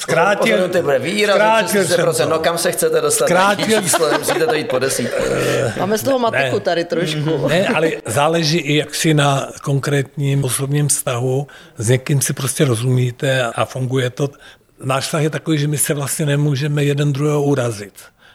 zkrátil, 0.08 0.68
to 0.68 0.82
bude 0.82 0.98
výrazně 0.98 1.34
zkrátil 1.34 1.82
10%. 1.82 2.24
to. 2.24 2.28
No 2.30 2.38
kam 2.38 2.58
se 2.58 2.72
chcete 2.72 3.00
dostat? 3.00 3.28
Zkrátil- 3.28 3.82
číslo, 3.82 4.18
musíte 4.18 4.46
to 4.46 4.54
jít 4.54 4.68
po 4.68 4.78
desítku. 4.78 5.22
Máme 5.78 5.98
z 5.98 6.02
toho 6.02 6.18
matiku 6.18 6.54
Ne. 6.56 6.60
tady 6.60 6.84
trošku. 6.84 7.48
Ne, 7.48 7.66
ale 7.68 7.90
záleží 8.06 8.58
i 8.58 8.76
jaksi 8.76 9.14
na 9.14 9.48
konkrétním 9.62 10.44
osobním 10.44 10.88
vztahu. 10.88 11.46
S 11.78 11.88
někým 11.88 12.20
si 12.20 12.32
prostě 12.32 12.64
rozumíte 12.64 13.42
a 13.42 13.64
funguje 13.64 14.10
to. 14.10 14.28
Náš 14.84 15.04
vztah 15.04 15.22
je 15.22 15.30
takový, 15.30 15.58
že 15.58 15.68
my 15.68 15.78
se 15.78 15.94
vlastně 15.94 16.26
nemůžeme 16.26 16.84
jeden 16.84 17.12
druhého 17.12 17.42
urazit. 17.42 17.92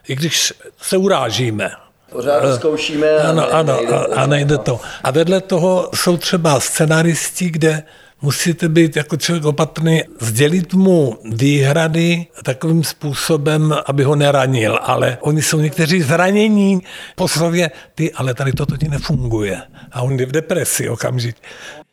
I 0.08 0.15
když 0.15 0.53
se 0.82 0.98
urážíme. 0.98 1.72
Pořád 2.12 2.39
to 2.42 2.56
zkoušíme. 2.56 3.10
a 3.12 3.30
Ano, 3.30 3.42
ne- 3.42 3.48
ano, 3.48 3.75
nejde 3.77 3.96
a 4.15 4.25
nejde 4.25 4.58
to. 4.58 4.80
A 5.03 5.12
vedle 5.12 5.42
toho 5.42 5.89
jsou 5.96 6.18
třeba 6.18 6.60
scenaristi, 6.60 7.50
kde 7.50 7.84
musíte 8.24 8.70
být 8.70 8.96
jako 8.96 9.18
člověk 9.18 9.46
opatrný, 9.46 10.01
sdělit 10.22 10.74
mu 10.74 11.18
výhrady 11.32 12.25
takovým 12.44 12.84
způsobem, 12.84 13.75
aby 13.86 14.03
ho 14.03 14.15
neranil, 14.15 14.80
ale 14.82 15.18
oni 15.22 15.42
jsou 15.42 15.60
někteří 15.60 16.01
zranění 16.01 16.82
po 17.15 17.27
slově, 17.27 17.72
ty, 17.96 18.13
ale 18.13 18.34
tady 18.34 18.51
toto 18.51 18.77
ti 18.77 18.88
nefunguje. 18.89 19.62
A 19.92 20.01
on 20.01 20.20
je 20.20 20.25
v 20.25 20.32
depresi 20.32 20.89
okamžitě. 20.89 21.42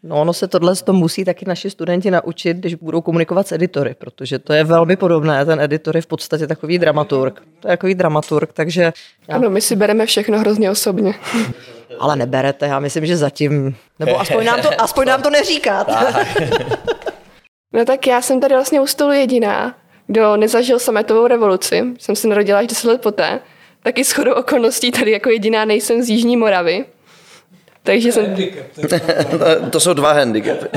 No 0.02 0.20
ono 0.20 0.32
se 0.32 0.48
tohle 0.48 0.76
to 0.76 0.92
musí 0.92 1.24
taky 1.24 1.44
naši 1.48 1.70
studenti 1.70 2.10
naučit, 2.10 2.56
když 2.56 2.74
budou 2.74 3.00
komunikovat 3.00 3.48
s 3.48 3.52
editory, 3.52 3.94
protože 3.98 4.38
to 4.38 4.52
je 4.52 4.64
velmi 4.64 4.96
podobné. 4.96 5.44
Ten 5.44 5.60
editor 5.60 5.96
je 5.96 6.02
v 6.02 6.06
podstatě 6.06 6.46
takový 6.46 6.78
dramaturg. 6.78 7.42
To 7.60 7.68
je 7.68 7.72
takový 7.72 7.94
dramaturg, 7.94 8.52
takže... 8.52 8.92
Já, 9.28 9.34
Ano, 9.36 9.50
my 9.50 9.60
si 9.60 9.76
bereme 9.76 10.06
všechno 10.06 10.38
hrozně 10.38 10.70
osobně. 10.70 11.14
ale 11.98 12.16
neberete, 12.16 12.66
já 12.66 12.80
myslím, 12.80 13.06
že 13.06 13.16
zatím... 13.16 13.76
Nebo 13.98 14.20
aspoň 14.20 14.44
nám 14.44 14.62
to, 14.62 14.68
aspoň 14.80 15.06
nám 15.06 15.22
to 15.22 15.30
neříkáte. 15.30 15.94
No 17.72 17.84
tak 17.84 18.06
já 18.06 18.22
jsem 18.22 18.40
tady 18.40 18.54
vlastně 18.54 18.80
u 18.80 18.86
stolu 18.86 19.12
jediná, 19.12 19.74
kdo 20.06 20.36
nezažil 20.36 20.78
sametovou 20.78 21.26
revoluci. 21.26 21.82
Jsem 21.98 22.16
se 22.16 22.28
narodila 22.28 22.58
až 22.58 22.66
10 22.66 22.88
let 22.88 23.00
poté. 23.00 23.40
Taky 23.82 24.04
shodou 24.04 24.32
okolností 24.32 24.90
tady 24.90 25.10
jako 25.10 25.30
jediná 25.30 25.64
nejsem 25.64 26.02
z 26.02 26.08
Jižní 26.08 26.36
Moravy. 26.36 26.84
Takže 27.82 28.12
jsem... 28.12 28.36
to 29.70 29.80
jsou 29.80 29.92
dva 29.92 30.12
handicapy. 30.12 30.68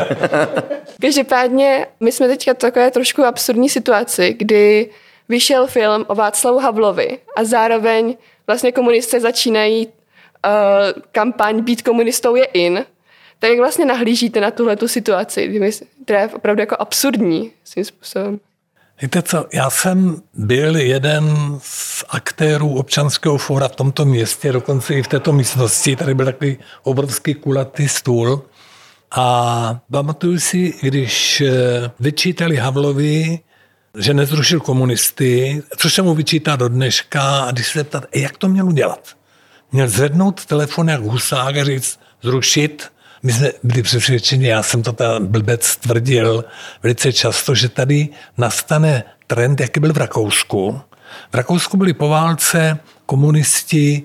Každopádně 1.01 1.87
my 1.99 2.11
jsme 2.11 2.27
teďka 2.27 2.53
v 2.53 2.57
takové 2.57 2.91
trošku 2.91 3.23
absurdní 3.23 3.69
situaci, 3.69 4.35
kdy 4.37 4.89
vyšel 5.29 5.67
film 5.67 6.05
o 6.07 6.15
Václavu 6.15 6.59
Havlovi 6.59 7.17
a 7.35 7.43
zároveň 7.43 8.17
vlastně 8.47 8.71
komunisté 8.71 9.19
začínají 9.19 9.87
uh, 9.87 11.01
kampaň 11.11 11.61
Být 11.61 11.81
komunistou 11.81 12.35
je 12.35 12.45
in. 12.45 12.85
Tak 13.39 13.49
jak 13.49 13.59
vlastně 13.59 13.85
nahlížíte 13.85 14.41
na 14.41 14.51
tuhle 14.51 14.75
tu 14.75 14.87
situaci, 14.87 15.61
která 16.03 16.21
je 16.21 16.27
opravdu 16.27 16.61
jako 16.61 16.75
absurdní 16.79 17.51
svým 17.63 17.85
způsobem? 17.85 18.39
Víte 19.01 19.21
co, 19.21 19.45
já 19.53 19.69
jsem 19.69 20.21
byl 20.33 20.75
jeden 20.77 21.35
z 21.63 22.03
aktérů 22.09 22.75
občanského 22.75 23.37
fóra 23.37 23.67
v 23.67 23.75
tomto 23.75 24.05
městě, 24.05 24.51
dokonce 24.51 24.93
i 24.93 25.03
v 25.03 25.07
této 25.07 25.33
místnosti. 25.33 25.95
Tady 25.95 26.13
byl 26.13 26.25
takový 26.25 26.57
obrovský 26.83 27.33
kulatý 27.33 27.87
stůl. 27.87 28.43
A 29.11 29.79
pamatuju 29.91 30.39
si, 30.39 30.73
když 30.81 31.41
eh, 31.41 31.91
vyčítali 31.99 32.55
Havlovi, 32.55 33.39
že 33.97 34.13
nezrušil 34.13 34.59
komunisty, 34.59 35.63
což 35.77 35.93
se 35.93 36.01
mu 36.01 36.15
vyčítá 36.15 36.55
do 36.55 36.67
dneška, 36.67 37.39
a 37.39 37.51
když 37.51 37.67
se 37.67 37.79
zeptat, 37.79 38.05
"E, 38.11 38.19
jak 38.19 38.37
to 38.37 38.47
měl 38.47 38.67
udělat? 38.67 39.15
měl 39.71 39.87
zvednout 39.89 40.45
telefon 40.45 40.89
jak 40.89 41.01
husák 41.01 41.57
a 41.57 41.63
říct 41.63 41.99
zrušit. 42.21 42.91
My 43.23 43.33
jsme 43.33 43.51
byli 43.63 43.83
přesvědčeni, 43.83 44.47
já 44.47 44.63
jsem 44.63 44.83
to 44.83 44.93
ta 44.93 45.19
blbec 45.19 45.75
tvrdil 45.75 46.45
velice 46.83 47.13
často, 47.13 47.55
že 47.55 47.69
tady 47.69 48.09
nastane 48.37 49.03
trend, 49.27 49.59
jaký 49.59 49.79
byl 49.79 49.93
v 49.93 49.97
Rakousku. 49.97 50.81
V 51.31 51.35
Rakousku 51.35 51.77
byli 51.77 51.93
po 51.93 52.07
válce 52.07 52.79
komunisti, 53.05 54.03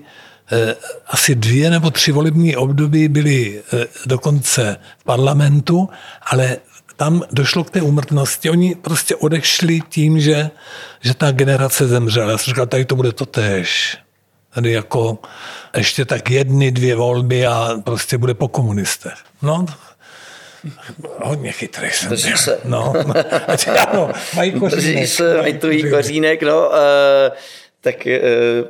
eh, 0.51 0.75
asi 1.07 1.35
dvě 1.35 1.69
nebo 1.69 1.91
tři 1.91 2.11
volební 2.11 2.55
období 2.55 3.07
byli 3.07 3.61
eh, 3.73 3.85
dokonce 4.05 4.77
v 4.97 5.03
parlamentu, 5.03 5.89
ale 6.21 6.57
tam 6.95 7.23
došlo 7.31 7.63
k 7.63 7.69
té 7.69 7.81
úmrtnosti. 7.81 8.49
Oni 8.49 8.75
prostě 8.75 9.15
odešli 9.15 9.81
tím, 9.89 10.19
že, 10.19 10.49
že 11.01 11.13
ta 11.13 11.31
generace 11.31 11.87
zemřela. 11.87 12.31
Já 12.31 12.37
jsem 12.37 12.51
říkal, 12.51 12.67
tady 12.67 12.85
to 12.85 12.95
bude 12.95 13.11
to 13.11 13.25
tež. 13.25 13.97
Tady 14.53 14.71
jako 14.71 15.17
ještě 15.77 16.05
tak 16.05 16.29
jedny, 16.29 16.71
dvě 16.71 16.95
volby 16.95 17.45
a 17.47 17.69
prostě 17.83 18.17
bude 18.17 18.33
po 18.33 18.47
komunistech. 18.47 19.13
No, 19.41 19.65
hodně 21.23 21.51
chytrý 21.51 21.91
jsem 21.91 22.09
Drží 22.09 22.37
se. 22.37 22.59
No, 22.65 22.93
ano, 23.77 24.11
mají 24.35 24.51
kořínek. 24.51 24.95
Drží 24.95 25.07
se, 25.07 25.37
mají 25.37 25.53
tvůj 25.53 25.83
kořínek, 25.91 26.43
no. 26.43 26.69
Uh, 26.69 26.75
tak 27.81 27.95
uh, 28.05 28.67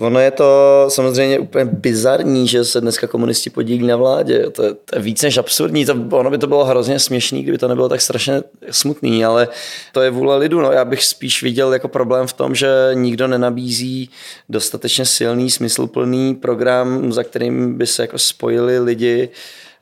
Ono 0.00 0.20
je 0.20 0.30
to 0.30 0.84
samozřejmě 0.88 1.38
úplně 1.38 1.64
bizarní, 1.64 2.48
že 2.48 2.64
se 2.64 2.80
dneska 2.80 3.06
komunisti 3.06 3.50
podílí 3.50 3.86
na 3.86 3.96
vládě. 3.96 4.50
To 4.50 4.62
je, 4.62 4.74
to 4.74 4.96
je 4.96 5.02
víc 5.02 5.22
než 5.22 5.36
absurdní. 5.36 5.86
To, 5.86 5.94
ono 6.10 6.30
by 6.30 6.38
to 6.38 6.46
bylo 6.46 6.64
hrozně 6.64 6.98
směšný, 6.98 7.42
kdyby 7.42 7.58
to 7.58 7.68
nebylo 7.68 7.88
tak 7.88 8.00
strašně 8.00 8.42
smutný, 8.70 9.24
ale 9.24 9.48
to 9.92 10.00
je 10.00 10.10
vůle 10.10 10.36
lidu. 10.36 10.60
No, 10.60 10.72
já 10.72 10.84
bych 10.84 11.04
spíš 11.04 11.42
viděl 11.42 11.72
jako 11.72 11.88
problém 11.88 12.26
v 12.26 12.32
tom, 12.32 12.54
že 12.54 12.68
nikdo 12.94 13.28
nenabízí 13.28 14.10
dostatečně 14.48 15.06
silný, 15.06 15.50
smysluplný 15.50 16.34
program, 16.34 17.12
za 17.12 17.22
kterým 17.22 17.78
by 17.78 17.86
se 17.86 18.02
jako 18.02 18.18
spojili 18.18 18.78
lidi. 18.78 19.28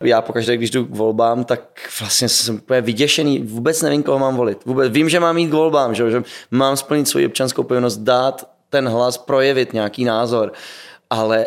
Já 0.01 0.23
pokaždé, 0.23 0.57
když 0.57 0.71
jdu 0.71 0.85
k 0.85 0.95
volbám, 0.95 1.45
tak 1.45 1.61
vlastně 2.01 2.29
jsem 2.29 2.55
úplně 2.55 2.81
vyděšený. 2.81 3.39
Vůbec 3.39 3.83
nevím, 3.83 4.03
koho 4.03 4.19
mám 4.19 4.37
volit. 4.37 4.65
Vůbec 4.65 4.93
vím, 4.93 5.09
že 5.09 5.21
mám 5.21 5.39
jít 5.39 5.49
k 5.49 5.53
volbám, 5.53 5.95
že, 5.95 6.11
že 6.11 6.23
mám 6.51 6.77
splnit 6.77 7.09
svoji 7.09 7.27
občanskou 7.27 7.63
povinnost, 7.63 7.97
dát 7.97 8.58
ten 8.71 8.89
hlas, 8.89 9.19
projevit 9.19 9.73
nějaký 9.73 10.05
názor. 10.05 10.53
Ale 11.11 11.47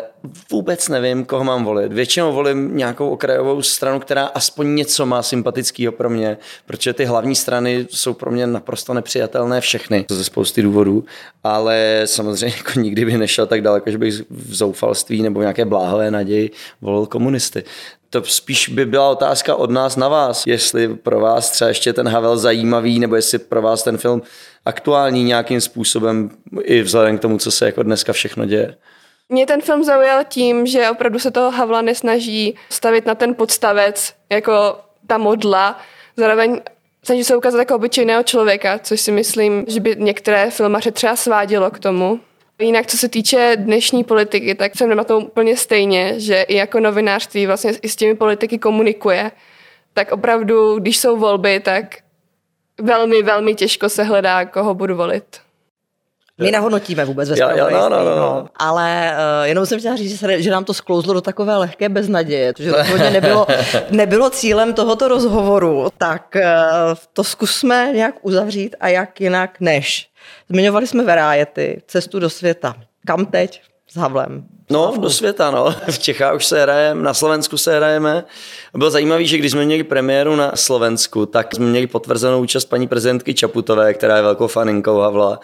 vůbec 0.50 0.88
nevím, 0.88 1.24
koho 1.24 1.44
mám 1.44 1.64
volit. 1.64 1.92
Většinou 1.92 2.32
volím 2.32 2.76
nějakou 2.76 3.08
okrajovou 3.10 3.62
stranu, 3.62 4.00
která 4.00 4.24
aspoň 4.24 4.74
něco 4.74 5.06
má 5.06 5.22
sympatického 5.22 5.92
pro 5.92 6.10
mě, 6.10 6.38
protože 6.66 6.92
ty 6.92 7.04
hlavní 7.04 7.34
strany 7.34 7.86
jsou 7.90 8.14
pro 8.14 8.30
mě 8.30 8.46
naprosto 8.46 8.94
nepřijatelné 8.94 9.60
všechny, 9.60 10.06
ze 10.10 10.24
spousty 10.24 10.62
důvodů, 10.62 11.04
ale 11.44 12.02
samozřejmě 12.04 12.56
jako 12.56 12.80
nikdy 12.80 13.04
by 13.04 13.18
nešel 13.18 13.46
tak 13.46 13.62
daleko, 13.62 13.90
že 13.90 13.98
bych 13.98 14.14
v 14.30 14.54
zoufalství 14.54 15.22
nebo 15.22 15.40
v 15.40 15.42
nějaké 15.42 15.64
bláhové 15.64 16.10
naději 16.10 16.50
volil 16.80 17.06
komunisty 17.06 17.64
to 18.12 18.24
spíš 18.24 18.68
by 18.68 18.86
byla 18.86 19.10
otázka 19.10 19.54
od 19.54 19.70
nás 19.70 19.96
na 19.96 20.08
vás, 20.08 20.46
jestli 20.46 20.94
pro 20.96 21.20
vás 21.20 21.50
třeba 21.50 21.68
ještě 21.68 21.92
ten 21.92 22.08
Havel 22.08 22.36
zajímavý, 22.36 22.98
nebo 22.98 23.16
jestli 23.16 23.38
pro 23.38 23.62
vás 23.62 23.82
ten 23.82 23.98
film 23.98 24.22
aktuální 24.64 25.24
nějakým 25.24 25.60
způsobem 25.60 26.30
i 26.62 26.82
vzhledem 26.82 27.18
k 27.18 27.20
tomu, 27.20 27.38
co 27.38 27.50
se 27.50 27.66
jako 27.66 27.82
dneska 27.82 28.12
všechno 28.12 28.44
děje. 28.44 28.76
Mě 29.28 29.46
ten 29.46 29.60
film 29.60 29.84
zaujal 29.84 30.24
tím, 30.28 30.66
že 30.66 30.90
opravdu 30.90 31.18
se 31.18 31.30
toho 31.30 31.50
Havla 31.50 31.82
nesnaží 31.82 32.56
stavit 32.70 33.06
na 33.06 33.14
ten 33.14 33.34
podstavec 33.34 34.14
jako 34.30 34.78
ta 35.06 35.18
modla, 35.18 35.80
zároveň 36.16 36.60
snaží 37.04 37.24
se 37.24 37.36
ukázat 37.36 37.58
jako 37.58 37.74
obyčejného 37.74 38.22
člověka, 38.22 38.78
což 38.78 39.00
si 39.00 39.12
myslím, 39.12 39.64
že 39.68 39.80
by 39.80 39.96
některé 39.98 40.50
filmaře 40.50 40.90
třeba 40.90 41.16
svádělo 41.16 41.70
k 41.70 41.78
tomu. 41.78 42.20
Jinak, 42.62 42.86
co 42.86 42.98
se 42.98 43.08
týče 43.08 43.56
dnešní 43.56 44.04
politiky, 44.04 44.54
tak 44.54 44.76
jsem 44.76 44.96
na 44.96 45.04
to 45.04 45.18
úplně 45.18 45.56
stejně, 45.56 46.20
že 46.20 46.42
i 46.42 46.56
jako 46.56 46.80
novinářství 46.80 47.46
vlastně 47.46 47.72
i 47.82 47.88
s 47.88 47.96
těmi 47.96 48.14
politiky 48.14 48.58
komunikuje. 48.58 49.30
Tak 49.94 50.12
opravdu, 50.12 50.78
když 50.78 50.98
jsou 50.98 51.16
volby, 51.16 51.60
tak 51.60 51.96
velmi, 52.80 53.22
velmi 53.22 53.54
těžko 53.54 53.88
se 53.88 54.02
hledá, 54.02 54.44
koho 54.44 54.74
budu 54.74 54.96
volit. 54.96 55.40
My 56.42 56.50
nahodnotíme 56.50 57.04
vůbec 57.04 57.30
ve 57.30 57.38
jo, 57.38 57.48
jo, 57.56 57.66
no, 57.70 57.88
no, 57.88 58.04
no, 58.04 58.16
no. 58.16 58.48
Ale 58.56 59.12
uh, 59.12 59.46
jenom 59.46 59.66
jsem 59.66 59.78
chtěla 59.78 59.96
říct, 59.96 60.10
že, 60.10 60.18
se, 60.18 60.42
že 60.42 60.50
nám 60.50 60.64
to 60.64 60.74
sklouzlo 60.74 61.14
do 61.14 61.20
takové 61.20 61.56
lehké 61.56 61.88
beznaděje, 61.88 62.52
protože 62.52 62.72
rozhodně 62.76 63.10
nebylo, 63.10 63.46
nebylo 63.90 64.30
cílem 64.30 64.74
tohoto 64.74 65.08
rozhovoru, 65.08 65.88
tak 65.98 66.36
uh, 66.36 66.42
to 67.12 67.24
zkusme 67.24 67.90
nějak 67.94 68.14
uzavřít 68.22 68.76
a 68.80 68.88
jak 68.88 69.20
jinak 69.20 69.60
než. 69.60 70.08
Zmiňovali 70.48 70.86
jsme 70.86 71.04
Verájety, 71.04 71.82
cestu 71.86 72.18
do 72.18 72.30
světa. 72.30 72.74
Kam 73.06 73.26
teď 73.26 73.62
s 73.92 73.96
Havlem? 73.96 74.44
No, 74.70 74.94
do 74.98 75.10
světa, 75.10 75.50
no. 75.50 75.74
V 75.90 75.98
Čechách 75.98 76.34
už 76.34 76.46
se 76.46 76.62
hrajeme, 76.62 77.02
na 77.02 77.14
Slovensku 77.14 77.56
se 77.56 77.76
hrajeme. 77.76 78.24
Bylo 78.74 78.90
zajímavé, 78.90 79.24
že 79.24 79.38
když 79.38 79.52
jsme 79.52 79.64
měli 79.64 79.82
premiéru 79.84 80.36
na 80.36 80.52
Slovensku, 80.54 81.26
tak 81.26 81.54
jsme 81.54 81.66
měli 81.66 81.86
potvrzenou 81.86 82.40
účast 82.40 82.64
paní 82.64 82.88
prezidentky 82.88 83.34
Čaputové, 83.34 83.94
která 83.94 84.16
je 84.16 84.22
velkou 84.22 84.46
faninkou 84.46 84.98
Havla. 84.98 85.40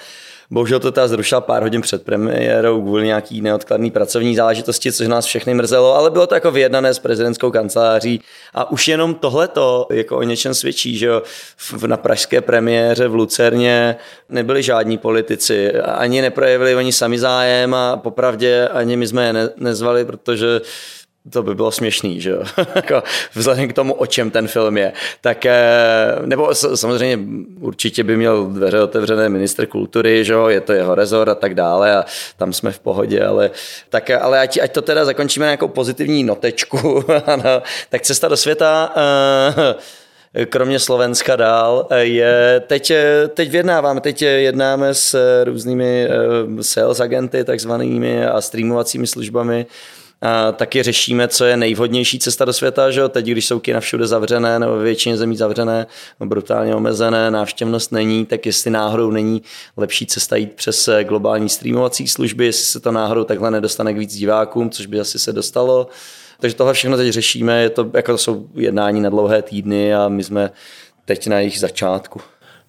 Bohužel 0.51 0.81
to 0.81 0.93
teda 0.93 1.09
zrušila 1.09 1.41
pár 1.41 1.63
hodin 1.63 1.81
před 1.81 2.05
premiérou 2.05 2.83
kvůli 2.83 3.07
nějaký 3.07 3.41
neodkladný 3.41 3.91
pracovní 3.91 4.37
záležitosti, 4.37 4.93
což 4.93 5.09
nás 5.09 5.25
všechny 5.25 5.55
mrzelo, 5.55 5.95
ale 5.95 6.11
bylo 6.11 6.27
to 6.27 6.35
jako 6.35 6.51
vyjednané 6.51 6.95
s 6.95 6.99
prezidentskou 6.99 7.51
kanceláří. 7.51 8.21
A 8.55 8.71
už 8.71 8.89
jenom 8.89 9.15
tohleto 9.15 9.87
jako 9.91 10.17
o 10.17 10.23
něčem 10.23 10.55
svědčí, 10.55 10.99
že 10.99 11.11
na 11.87 11.97
pražské 11.97 12.41
premiéře 12.41 13.09
v 13.09 13.15
Lucerně 13.15 13.97
nebyli 14.29 14.63
žádní 14.63 14.99
politici, 14.99 15.73
ani 15.73 16.23
neprojevili 16.23 16.75
oni 16.75 16.93
sami 16.93 17.19
zájem 17.19 17.75
a 17.75 17.97
popravdě 17.97 18.69
ani 18.69 18.97
my 18.97 19.07
jsme 19.07 19.27
je 19.27 19.51
nezvali, 19.57 20.05
protože 20.05 20.61
to 21.31 21.43
by 21.43 21.55
bylo 21.55 21.71
směšný, 21.71 22.21
že 22.21 22.31
jo? 22.31 22.43
Jako 22.75 23.03
vzhledem 23.35 23.69
k 23.69 23.73
tomu, 23.73 23.95
o 23.95 24.07
čem 24.07 24.31
ten 24.31 24.49
film 24.49 24.77
je. 24.77 24.93
Tak, 25.21 25.47
eh, 25.47 25.57
nebo 26.25 26.55
samozřejmě 26.55 27.19
určitě 27.61 28.05
by 28.05 28.17
měl 28.17 28.47
dveře 28.47 28.83
otevřené 28.83 29.29
minister 29.29 29.67
kultury, 29.67 30.25
že 30.25 30.33
jo? 30.33 30.49
je 30.49 30.61
to 30.61 30.73
jeho 30.73 30.95
rezort 30.95 31.29
a 31.29 31.35
tak 31.35 31.55
dále 31.55 31.97
a 31.97 32.05
tam 32.37 32.53
jsme 32.53 32.73
v 32.73 32.79
pohodě, 32.79 33.25
ale, 33.25 33.51
tak, 33.88 34.11
ale 34.11 34.41
ať, 34.41 34.59
ať 34.62 34.73
to 34.73 34.83
teda 34.83 35.05
zakončíme 35.05 35.47
na 35.47 35.51
nějakou 35.51 35.69
pozitivní 35.69 36.25
notečku, 36.25 37.05
ano, 37.27 37.62
tak 37.91 38.03
cesta 38.03 38.29
do 38.29 38.37
světa 38.37 38.93
eh, 38.97 40.47
kromě 40.47 40.79
Slovenska 40.79 41.37
dál, 41.37 41.87
eh, 41.91 42.05
je 42.05 42.62
teď, 42.67 42.93
teď 43.35 43.51
vyjednáváme, 43.51 44.01
teď 44.01 44.23
jednáme 44.23 44.95
s 44.95 45.17
různými 45.45 46.09
sales 46.61 47.01
agenty 47.01 47.45
takzvanými 47.45 48.27
a 48.27 48.41
streamovacími 48.41 49.07
službami, 49.07 49.67
a 50.23 50.53
taky 50.53 50.83
řešíme, 50.83 51.29
co 51.29 51.45
je 51.45 51.57
nejvhodnější 51.57 52.19
cesta 52.19 52.45
do 52.45 52.53
světa, 52.53 52.91
že 52.91 53.09
teď, 53.09 53.27
když 53.27 53.47
jsou 53.47 53.59
kina 53.61 53.81
všude 53.81 54.07
zavřené 54.07 54.59
nebo 54.59 54.79
většině 54.79 55.17
zemí 55.17 55.37
zavřené, 55.37 55.87
brutálně 56.21 56.75
omezené, 56.75 57.31
návštěvnost 57.31 57.93
není, 57.93 58.27
tak 58.27 58.47
jestli 58.47 58.71
náhodou 58.71 59.11
není 59.11 59.43
lepší 59.77 60.07
cesta 60.07 60.37
jít 60.37 60.53
přes 60.53 60.89
eh, 60.89 61.05
globální 61.05 61.49
streamovací 61.49 62.09
služby, 62.09 62.47
jestli 62.47 62.65
se 62.65 62.81
to 62.81 62.93
náhodou 62.93 63.25
takhle 63.25 63.51
nedostane 63.51 63.95
k 63.95 63.99
víc 63.99 64.17
divákům, 64.17 64.71
což 64.71 64.87
by 64.87 65.01
asi 65.01 65.19
se 65.19 65.33
dostalo. 65.33 65.89
Takže 66.41 66.57
tohle 66.57 66.75
všechno 66.75 66.97
teď 66.97 67.13
řešíme, 67.13 67.63
je 67.63 67.71
to, 67.71 67.91
jako 67.95 68.13
to 68.13 68.19
jsou 68.19 68.49
jednání 68.55 69.01
na 69.01 69.11
dlouhé 69.11 69.43
týdny 69.43 69.95
a 69.95 70.09
my 70.09 70.25
jsme 70.25 70.51
teď 71.05 71.27
na 71.27 71.39
jejich 71.39 71.61
začátku. 71.61 72.21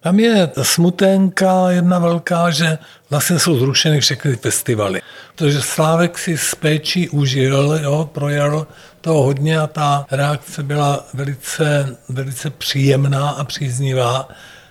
Tam 0.02 0.20
je 0.20 0.50
smutenka 0.62 1.70
jedna 1.70 1.98
velká, 1.98 2.50
že 2.50 2.78
vlastně 3.10 3.38
jsou 3.38 3.58
zrušeny 3.58 4.00
všechny 4.00 4.36
festivaly. 4.36 5.02
Protože 5.34 5.62
Slávek 5.62 6.18
si 6.18 6.38
s 6.38 6.54
péčí 6.54 7.08
užil, 7.08 7.80
jo, 7.82 8.10
projel 8.12 8.66
to 9.00 9.12
hodně 9.12 9.58
a 9.60 9.66
ta 9.66 10.06
reakce 10.10 10.62
byla 10.62 11.06
velice, 11.14 11.96
velice 12.08 12.50
příjemná 12.50 13.30
a 13.30 13.44
příznivá. 13.44 14.28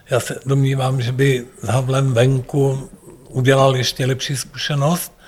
Já 0.09 0.19
se 0.19 0.39
domnívám, 0.45 1.01
že 1.01 1.11
by 1.11 1.45
s 1.61 1.67
Havlem 1.67 2.13
venku 2.13 2.89
udělal 3.27 3.75
ještě 3.75 4.05
lepší 4.05 4.37
zkušenost, 4.37 5.18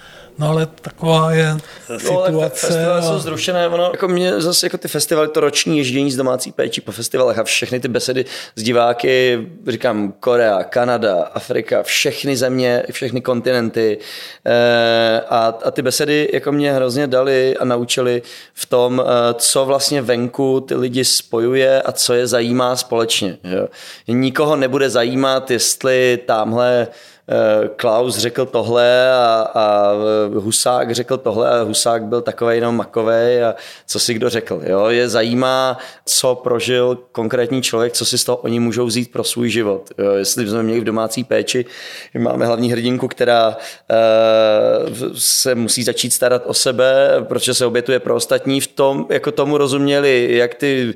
No 0.41 0.49
ale 0.49 0.65
taková 0.65 1.31
je 1.31 1.57
situace. 1.97 2.31
No, 2.31 2.49
festivaly 2.49 2.99
a... 2.99 3.01
jsou 3.01 3.19
zrušené. 3.19 3.67
Ono, 3.67 3.89
jako 3.91 4.07
mě 4.07 4.41
zase 4.41 4.65
jako 4.65 4.77
ty 4.77 4.87
festivaly, 4.87 5.27
to 5.27 5.39
roční 5.39 5.77
ježdění 5.77 6.11
z 6.11 6.15
domácí 6.15 6.51
péči 6.51 6.81
po 6.81 6.91
festivalech 6.91 7.37
a 7.37 7.43
všechny 7.43 7.79
ty 7.79 7.87
besedy 7.87 8.25
s 8.55 8.63
diváky, 8.63 9.47
říkám 9.67 10.13
Korea, 10.19 10.63
Kanada, 10.63 11.23
Afrika, 11.33 11.83
všechny 11.83 12.37
země, 12.37 12.83
všechny 12.91 13.21
kontinenty. 13.21 13.97
E, 14.45 15.21
a, 15.29 15.53
a 15.63 15.71
ty 15.71 15.81
besedy 15.81 16.29
jako 16.33 16.51
mě 16.51 16.73
hrozně 16.73 17.07
dali 17.07 17.57
a 17.57 17.65
naučili 17.65 18.21
v 18.53 18.65
tom, 18.65 19.03
e, 19.05 19.33
co 19.33 19.65
vlastně 19.65 20.01
venku 20.01 20.59
ty 20.61 20.75
lidi 20.75 21.05
spojuje 21.05 21.81
a 21.81 21.91
co 21.91 22.13
je 22.13 22.27
zajímá 22.27 22.75
společně. 22.75 23.37
Že? 23.43 23.67
Nikoho 24.07 24.55
nebude 24.55 24.89
zajímat, 24.89 25.51
jestli 25.51 26.19
tamhle 26.25 26.87
Klaus 27.75 28.17
řekl 28.17 28.45
tohle 28.45 29.11
a, 29.11 29.47
a 29.55 29.93
Husák 30.33 30.91
řekl 30.91 31.17
tohle 31.17 31.49
a 31.49 31.63
Husák 31.63 32.03
byl 32.03 32.21
takový 32.21 32.55
jenom 32.55 32.75
makový 32.77 33.41
a 33.45 33.55
co 33.87 33.99
si 33.99 34.13
kdo 34.13 34.29
řekl. 34.29 34.61
Jo? 34.65 34.85
Je 34.87 35.09
zajímá, 35.09 35.77
co 36.05 36.35
prožil 36.35 36.97
konkrétní 37.11 37.61
člověk, 37.61 37.93
co 37.93 38.05
si 38.05 38.17
z 38.17 38.23
toho 38.23 38.37
oni 38.37 38.59
můžou 38.59 38.85
vzít 38.85 39.11
pro 39.11 39.23
svůj 39.23 39.49
život. 39.49 39.89
Jo? 39.97 40.11
Jestli 40.11 40.47
jsme 40.47 40.63
měli 40.63 40.79
v 40.79 40.83
domácí 40.83 41.23
péči, 41.23 41.65
máme 42.17 42.45
hlavní 42.45 42.71
hrdinku, 42.71 43.07
která 43.07 43.47
uh, 43.47 43.55
se 45.15 45.55
musí 45.55 45.83
začít 45.83 46.13
starat 46.13 46.43
o 46.45 46.53
sebe, 46.53 47.09
protože 47.23 47.53
se 47.53 47.65
obětuje 47.65 47.99
pro 47.99 48.15
ostatní. 48.15 48.61
V 48.61 48.67
tom, 48.67 49.05
jako 49.09 49.31
tomu 49.31 49.57
rozuměli 49.57 50.37
jak 50.37 50.55
ty 50.55 50.93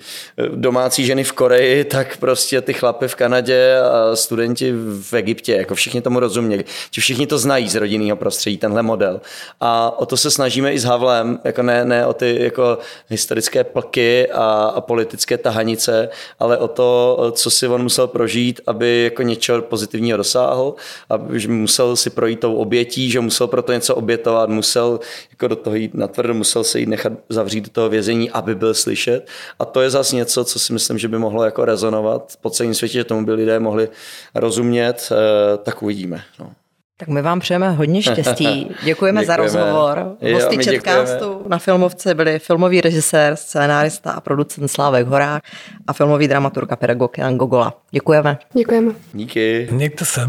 domácí 0.55 1.05
ženy 1.05 1.23
v 1.23 1.31
Koreji, 1.31 1.83
tak 1.83 2.17
prostě 2.17 2.61
ty 2.61 2.73
chlapy 2.73 3.07
v 3.07 3.15
Kanadě 3.15 3.77
a 3.77 4.15
studenti 4.15 4.73
v 5.01 5.13
Egyptě. 5.13 5.55
Jako 5.55 5.75
všichni 5.75 6.01
tomu 6.01 6.14
rozuměli. 6.19 6.65
Či 6.91 7.01
všichni 7.01 7.28
to 7.28 7.38
znají 7.38 7.69
z 7.69 7.75
rodinného 7.75 8.17
prostředí, 8.17 8.58
tenhle 8.58 8.84
model. 8.84 9.21
A 9.62 9.99
o 9.99 10.06
to 10.06 10.17
se 10.17 10.32
snažíme 10.32 10.73
i 10.73 10.80
s 10.80 10.84
Havlem, 10.84 11.39
jako 11.43 11.63
ne, 11.63 11.86
ne 11.86 12.06
o 12.06 12.13
ty 12.13 12.43
jako 12.43 12.78
historické 13.10 13.63
plky 13.63 14.32
a, 14.32 14.71
a 14.75 14.82
politické 14.82 15.38
tahanice, 15.38 16.10
ale 16.39 16.58
o 16.58 16.67
to, 16.67 17.17
co 17.32 17.49
si 17.49 17.67
on 17.67 17.84
musel 17.84 18.08
prožít, 18.08 18.62
aby 18.67 19.04
jako 19.04 19.21
něčeho 19.21 19.62
pozitivního 19.62 20.17
dosáhl, 20.17 20.73
aby 21.10 21.47
musel 21.47 21.95
si 21.95 22.10
projít 22.10 22.39
tou 22.39 22.56
obětí, 22.56 23.12
že 23.12 23.19
musel 23.19 23.47
pro 23.47 23.62
to 23.62 23.73
něco 23.73 23.95
obětovat, 23.95 24.49
musel 24.49 24.99
jako 25.30 25.47
do 25.47 25.56
toho 25.56 25.75
jít 25.75 25.93
natvrdo, 25.93 26.34
musel 26.34 26.63
se 26.63 26.80
jít 26.80 26.89
nechat 26.89 27.13
zavřít 27.30 27.62
do 27.62 27.69
toho 27.69 27.89
vězení, 27.89 28.32
aby 28.32 28.56
byl 28.56 28.73
slyšet. 28.73 29.28
A 29.60 29.65
to 29.65 29.82
je 29.82 29.89
zase 29.89 30.15
něco, 30.15 30.45
co 30.45 30.60
si 30.60 30.73
myslím, 30.73 30.97
že 30.97 31.08
by 31.08 31.17
mohlo 31.17 31.43
jako 31.43 31.65
rezonovat 31.65 32.34
po 32.41 32.49
celém 32.49 32.73
světě, 32.73 32.93
že 32.93 33.04
tomu 33.04 33.25
by 33.25 33.34
lidé 33.34 33.60
mohli 33.60 33.89
rozumět, 34.36 35.10
eh, 35.12 35.58
tak 35.58 35.82
uvidíme. 36.06 36.24
No. 36.39 36.52
Tak 36.98 37.08
my 37.08 37.22
vám 37.22 37.39
přejeme 37.39 37.72
hodně 37.72 38.02
štěstí. 38.02 38.46
Děkujeme, 38.46 38.76
děkujeme. 38.86 39.26
za 39.26 39.36
rozhovor. 39.36 40.18
Hosty 40.34 40.58
Četkástu 40.58 41.44
na 41.48 41.58
filmovce 41.60 42.13
byli 42.13 42.39
filmový 42.39 42.82
režisér, 42.82 43.36
scénárista 43.36 44.12
a 44.12 44.22
producent 44.22 44.72
Slávek 44.72 45.08
Horák 45.08 45.44
a 45.88 45.94
filmový 45.94 46.28
dramaturg 46.28 46.72
a 46.72 46.76
pedagog 46.76 47.18
Jan 47.18 47.38
Gogola. 47.38 47.74
Děkujeme. 47.91 48.38
Děkujeme. 48.54 48.91
Díky. 49.13 49.68
Mějte 49.72 50.06
se. 50.06 50.22